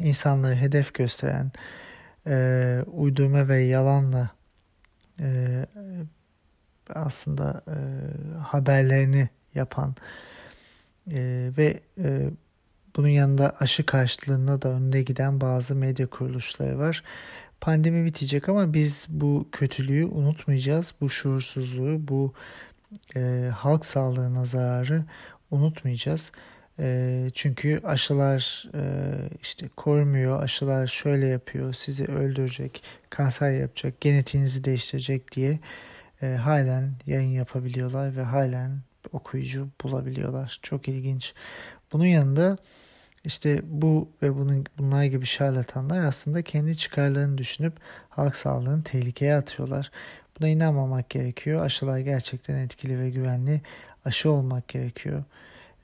insanları 0.00 0.54
hedef 0.54 0.94
gösteren 0.94 1.52
e, 2.26 2.84
uydurma 2.86 3.48
ve 3.48 3.62
yalanla 3.62 4.30
e, 5.20 5.66
aslında 6.94 7.62
e, 7.68 7.76
haberlerini 8.38 9.28
yapan 9.54 9.94
e, 11.10 11.50
ve 11.56 11.80
e, 11.98 12.30
bunun 13.00 13.08
yanında 13.08 13.56
aşı 13.60 13.86
karşılığında 13.86 14.62
da 14.62 14.68
önde 14.68 15.02
giden 15.02 15.40
bazı 15.40 15.74
medya 15.74 16.06
kuruluşları 16.06 16.78
var. 16.78 17.02
Pandemi 17.60 18.04
bitecek 18.04 18.48
ama 18.48 18.74
biz 18.74 19.06
bu 19.10 19.48
kötülüğü 19.52 20.04
unutmayacağız. 20.06 20.94
Bu 21.00 21.10
şuursuzluğu, 21.10 22.08
bu 22.08 22.32
e, 23.16 23.50
halk 23.56 23.84
sağlığına 23.84 24.44
zararı 24.44 25.04
unutmayacağız. 25.50 26.32
E, 26.78 27.26
çünkü 27.34 27.80
aşılar 27.84 28.68
e, 28.74 28.82
işte 29.42 29.68
korumuyor, 29.76 30.42
aşılar 30.42 30.86
şöyle 30.86 31.26
yapıyor, 31.26 31.74
sizi 31.74 32.04
öldürecek, 32.04 32.82
kanser 33.10 33.50
yapacak, 33.50 34.00
genetiğinizi 34.00 34.64
değiştirecek 34.64 35.32
diye 35.36 35.58
e, 36.22 36.26
halen 36.26 36.92
yayın 37.06 37.30
yapabiliyorlar 37.30 38.16
ve 38.16 38.22
halen 38.22 38.80
okuyucu 39.12 39.68
bulabiliyorlar. 39.84 40.58
Çok 40.62 40.88
ilginç. 40.88 41.34
Bunun 41.92 42.06
yanında 42.06 42.58
işte 43.24 43.60
bu 43.64 44.08
ve 44.22 44.36
bunun 44.36 44.66
bunlar 44.78 45.04
gibi 45.04 45.26
şarlatanlar 45.26 46.04
aslında 46.04 46.42
kendi 46.42 46.76
çıkarlarını 46.76 47.38
düşünüp 47.38 47.72
halk 48.08 48.36
sağlığını 48.36 48.84
tehlikeye 48.84 49.36
atıyorlar. 49.36 49.90
Buna 50.40 50.48
inanmamak 50.48 51.10
gerekiyor. 51.10 51.64
Aşılar 51.64 51.98
gerçekten 51.98 52.54
etkili 52.54 52.98
ve 52.98 53.10
güvenli. 53.10 53.62
Aşı 54.04 54.30
olmak 54.30 54.68
gerekiyor. 54.68 55.24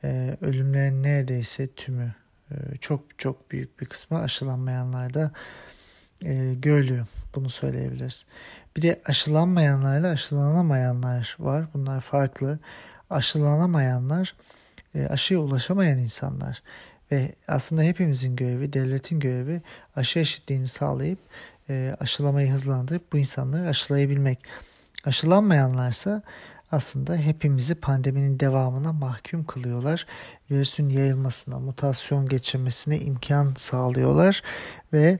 Ee, 0.05 0.37
ölümlerin 0.41 1.03
neredeyse 1.03 1.67
tümü 1.67 2.15
e, 2.51 2.55
çok 2.81 3.19
çok 3.19 3.51
büyük 3.51 3.81
bir 3.81 3.87
kısmı 3.87 4.19
aşılanmayanlarda 4.19 5.33
e, 6.25 6.55
görülüyor. 6.55 7.07
Bunu 7.35 7.51
söyleyebiliriz. 7.51 8.27
Bir 8.77 8.83
de 8.83 9.01
aşılanmayanlarla 9.05 10.09
aşılanamayanlar 10.09 11.37
var. 11.39 11.65
Bunlar 11.75 12.01
farklı. 12.01 12.59
Aşılanamayanlar 13.11 14.35
e, 14.95 15.07
aşıya 15.07 15.41
ulaşamayan 15.41 15.99
insanlar. 15.99 16.63
Ve 17.13 17.33
aslında 17.49 17.83
hepimizin 17.83 18.37
görevi, 18.37 18.73
devletin 18.73 19.21
görevi 19.21 19.63
aşı 19.97 20.19
eşitliğini 20.19 20.69
sağlayıp 20.69 21.19
e, 21.71 21.97
aşılamayı 22.01 22.53
hızlandırıp 22.53 23.13
bu 23.13 23.19
insanları 23.19 23.69
aşılayabilmek. 23.69 24.39
Aşılanmayanlarsa 25.05 26.23
aslında 26.73 27.17
hepimizi 27.17 27.75
pandeminin 27.75 28.41
devamına 28.41 28.93
mahkum 28.93 29.45
kılıyorlar. 29.45 30.07
Virüsün 30.51 30.89
yayılmasına, 30.89 31.59
mutasyon 31.59 32.27
geçirmesine 32.27 32.99
imkan 32.99 33.55
sağlıyorlar 33.57 34.43
ve 34.93 35.19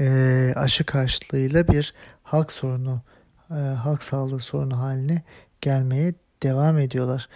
e, 0.00 0.52
aşı 0.56 0.84
karşılığıyla 0.84 1.68
bir 1.68 1.94
halk 2.22 2.52
sorunu, 2.52 3.02
e, 3.50 3.54
halk 3.54 4.02
sağlığı 4.02 4.40
sorunu 4.40 4.78
haline 4.78 5.22
gelmeye 5.60 6.14
devam 6.42 6.78
ediyorlar. 6.78 7.28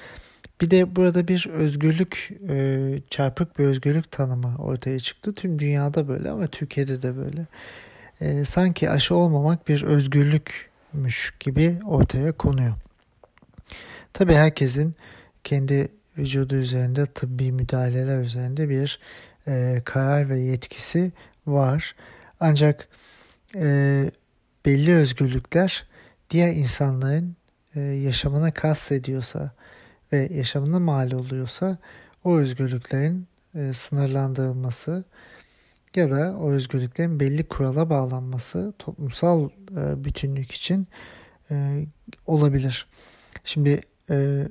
Bir 0.60 0.70
de 0.70 0.96
burada 0.96 1.28
bir 1.28 1.46
özgürlük, 1.46 2.30
e, 2.48 2.98
çarpık 3.10 3.58
bir 3.58 3.64
özgürlük 3.64 4.10
tanımı 4.10 4.56
ortaya 4.58 4.98
çıktı. 4.98 5.34
Tüm 5.34 5.58
dünyada 5.58 6.08
böyle 6.08 6.30
ama 6.30 6.46
Türkiye'de 6.46 7.02
de 7.02 7.16
böyle. 7.16 7.46
E, 8.20 8.44
sanki 8.44 8.90
aşı 8.90 9.14
olmamak 9.14 9.68
bir 9.68 9.82
özgürlükmüş 9.82 11.34
gibi 11.40 11.78
ortaya 11.84 12.32
konuyor. 12.32 12.74
Tabi 14.12 14.34
herkesin 14.34 14.94
kendi 15.44 15.88
vücudu 16.18 16.54
üzerinde 16.54 17.06
tıbbi 17.06 17.52
müdahaleler 17.52 18.20
üzerinde 18.20 18.68
bir 18.68 19.00
e, 19.48 19.82
karar 19.84 20.28
ve 20.28 20.40
yetkisi 20.40 21.12
var. 21.46 21.94
Ancak 22.40 22.88
belli 24.66 24.94
özgürlükler 24.94 25.86
diğer 26.30 26.52
insanların 26.52 27.36
yaşamına 27.74 28.50
kastediyorsa 28.50 29.52
ve 30.12 30.28
yaşamına 30.32 30.80
mal 30.80 31.12
oluyorsa 31.12 31.78
o 32.24 32.36
özgürlüklerin 32.36 33.26
e, 33.54 33.72
sınırlandırılması 33.72 35.04
ya 35.94 36.10
da 36.10 36.36
o 36.40 36.50
özgürlüklerin 36.50 37.20
belli 37.20 37.48
kurala 37.48 37.90
bağlanması 37.90 38.72
toplumsal 38.78 39.48
e, 39.76 40.04
bütünlük 40.04 40.52
için 40.52 40.88
e, 41.50 41.86
olabilir. 42.26 42.86
Şimdi 43.44 43.80
e, 44.10 44.48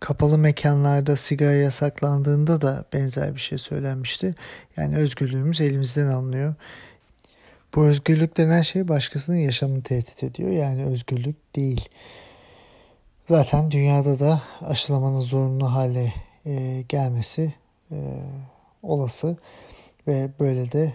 kapalı 0.00 0.38
mekanlarda 0.38 1.16
sigara 1.16 1.54
yasaklandığında 1.54 2.60
da 2.60 2.84
benzer 2.92 3.34
bir 3.34 3.40
şey 3.40 3.58
söylenmişti. 3.58 4.34
Yani 4.76 4.96
özgürlüğümüz 4.96 5.60
elimizden 5.60 6.06
alınıyor. 6.06 6.54
Bu 7.74 7.84
özgürlük 7.84 8.36
denen 8.36 8.62
şey 8.62 8.88
başkasının 8.88 9.36
yaşamını 9.36 9.82
tehdit 9.82 10.22
ediyor. 10.22 10.50
Yani 10.50 10.84
özgürlük 10.84 11.56
değil. 11.56 11.88
Zaten 13.28 13.70
dünyada 13.70 14.18
da 14.18 14.42
aşılamanın 14.60 15.20
zorunlu 15.20 15.72
hale 15.72 16.14
e, 16.44 16.84
gelmesi 16.88 17.54
e, 17.90 17.96
olası 18.82 19.36
ve 20.06 20.30
böyle 20.40 20.72
de 20.72 20.92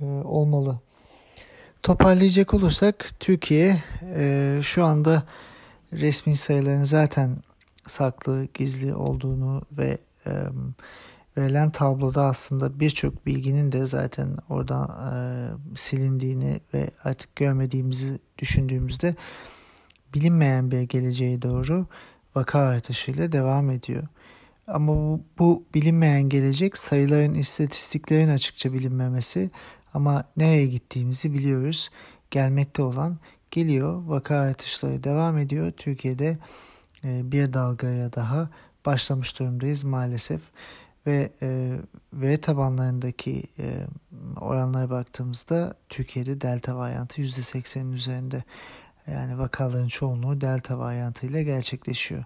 e, 0.00 0.04
olmalı. 0.04 0.78
Toparlayacak 1.82 2.54
olursak 2.54 3.08
Türkiye 3.20 3.82
e, 4.14 4.60
şu 4.62 4.84
anda 4.84 5.22
resmi 5.92 6.36
sayıların 6.36 6.84
zaten 6.84 7.36
saklı, 7.86 8.48
gizli 8.54 8.94
olduğunu 8.94 9.62
ve 9.72 9.98
e, 10.26 10.30
verilen 11.36 11.70
tabloda 11.70 12.24
aslında 12.24 12.80
birçok 12.80 13.26
bilginin 13.26 13.72
de 13.72 13.86
zaten 13.86 14.36
oradan 14.48 14.88
e, 14.88 15.16
silindiğini 15.76 16.60
ve 16.74 16.90
artık 17.04 17.36
görmediğimizi 17.36 18.18
düşündüğümüzde 18.38 19.14
bilinmeyen 20.14 20.70
bir 20.70 20.80
geleceğe 20.80 21.42
doğru 21.42 21.86
vaka 22.34 22.58
artışıyla 22.58 23.32
devam 23.32 23.70
ediyor. 23.70 24.02
Ama 24.66 24.92
bu, 24.92 25.20
bu 25.38 25.64
bilinmeyen 25.74 26.22
gelecek 26.22 26.78
sayıların, 26.78 27.34
istatistiklerin 27.34 28.28
açıkça 28.28 28.72
bilinmemesi 28.72 29.50
ama 29.94 30.24
nereye 30.36 30.66
gittiğimizi 30.66 31.32
biliyoruz. 31.32 31.90
Gelmekte 32.30 32.82
olan 32.82 33.18
geliyor. 33.50 34.02
Vaka 34.06 34.36
artışları 34.36 35.04
devam 35.04 35.38
ediyor. 35.38 35.72
Türkiye'de 35.76 36.38
e, 37.04 37.32
bir 37.32 37.52
dalgaya 37.52 38.12
daha 38.12 38.48
başlamış 38.86 39.38
durumdayız 39.38 39.84
maalesef. 39.84 40.40
Ve 41.06 41.32
e, 41.42 41.76
veri 42.12 42.36
tabanlarındaki 42.36 43.42
e, 43.58 43.86
oranlara 44.40 44.90
baktığımızda 44.90 45.74
Türkiye'de 45.88 46.40
delta 46.40 46.76
varyantı 46.76 47.22
%80'in 47.22 47.92
üzerinde. 47.92 48.44
Yani 49.06 49.38
vakaların 49.38 49.88
çoğunluğu 49.88 50.40
delta 50.40 50.78
varyantıyla 50.78 51.42
gerçekleşiyor. 51.42 52.24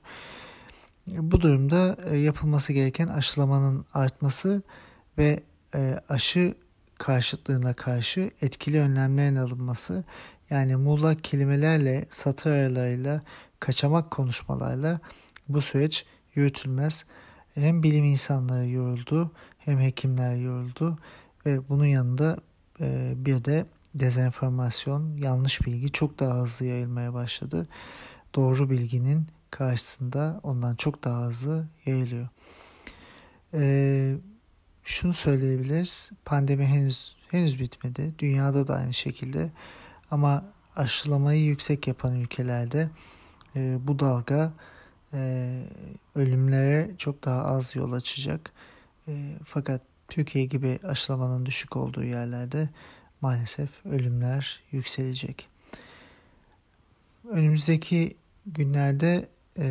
Bu 1.07 1.41
durumda 1.41 1.97
e, 2.11 2.17
yapılması 2.17 2.73
gereken 2.73 3.09
aşılamanın 3.09 3.85
artması 3.95 4.63
ve 5.19 5.43
e, 5.75 6.01
aşı 6.09 6.55
karşıtlığına 6.99 7.75
karşı 7.75 8.31
etkili 8.43 8.81
önlemlerin 8.81 9.37
alınması 9.37 10.05
yani 10.51 10.77
muğlak 10.77 11.25
kelimelerle 11.25 12.07
satır 12.11 12.51
aralarıyla 12.51 13.23
kaçamak 13.61 14.11
konuşmalarla 14.11 15.01
bu 15.49 15.63
süreç 15.63 16.07
yürütülmez. 16.35 17.07
Hem 17.55 17.83
bilim 17.83 18.05
insanları 18.05 18.69
yoruldu 18.69 19.33
hem 19.59 19.79
hekimler 19.79 20.37
yoruldu 20.37 20.99
ve 21.47 21.69
bunun 21.69 21.85
yanında 21.85 22.37
e, 22.81 23.13
bir 23.17 23.45
de 23.45 23.67
dezenformasyon, 24.01 25.17
yanlış 25.17 25.67
bilgi 25.67 25.93
çok 25.93 26.19
daha 26.19 26.43
hızlı 26.43 26.67
yayılmaya 26.67 27.15
başladı. 27.15 27.69
Doğru 28.35 28.71
bilginin 28.71 29.27
karşısında 29.51 30.41
ondan 30.43 30.75
çok 30.75 31.05
daha 31.05 31.27
hızlı 31.27 31.67
yayılıyor. 31.87 32.29
Ee, 33.55 34.17
şunu 34.85 35.13
söyleyebiliriz. 35.13 36.11
Pandemi 36.25 36.67
henüz 36.67 37.17
henüz 37.31 37.61
bitmedi. 37.61 38.15
Dünyada 38.19 38.69
da 38.69 38.75
aynı 38.75 38.95
şekilde. 38.95 39.51
Ama 40.11 40.45
aşılamayı 40.77 41.45
yüksek 41.45 41.89
yapan 41.89 42.15
ülkelerde 42.15 42.91
e, 43.57 43.79
bu 43.81 43.99
dalga 43.99 44.53
e, 45.13 45.63
ölümlere 46.15 46.91
çok 46.99 47.25
daha 47.25 47.45
az 47.45 47.77
yol 47.77 47.93
açacak. 47.93 48.53
E, 49.09 49.37
fakat 49.45 49.83
Türkiye 50.09 50.45
gibi 50.45 50.79
aşılamanın 50.85 51.47
düşük 51.47 51.77
olduğu 51.77 52.05
yerlerde 52.05 52.69
maalesef 53.21 53.87
ölümler 53.87 54.61
yükselecek. 54.73 55.49
Önümüzdeki 57.31 58.17
günlerde 58.47 59.29
e, 59.59 59.67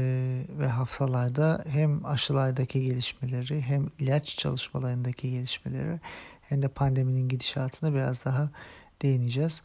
ve 0.60 0.68
haftalarda 0.68 1.64
hem 1.68 2.06
aşılardaki 2.06 2.84
gelişmeleri 2.84 3.62
hem 3.62 3.88
ilaç 4.00 4.38
çalışmalarındaki 4.38 5.32
gelişmeleri 5.32 6.00
hem 6.42 6.62
de 6.62 6.68
pandeminin 6.68 7.30
gidişatına 7.30 7.94
biraz 7.94 8.26
daha 8.26 8.50
değineceğiz. 9.02 9.62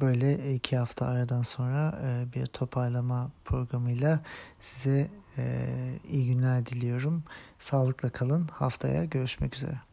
Böyle 0.00 0.54
iki 0.54 0.76
hafta 0.76 1.06
aradan 1.06 1.42
sonra 1.42 2.00
e, 2.04 2.32
bir 2.34 2.46
toparlama 2.46 3.30
programıyla 3.44 4.20
size 4.60 5.08
e, 5.38 5.66
iyi 6.10 6.26
günler 6.26 6.66
diliyorum. 6.66 7.24
Sağlıkla 7.58 8.10
kalın. 8.10 8.48
Haftaya 8.52 9.04
görüşmek 9.04 9.54
üzere. 9.54 9.87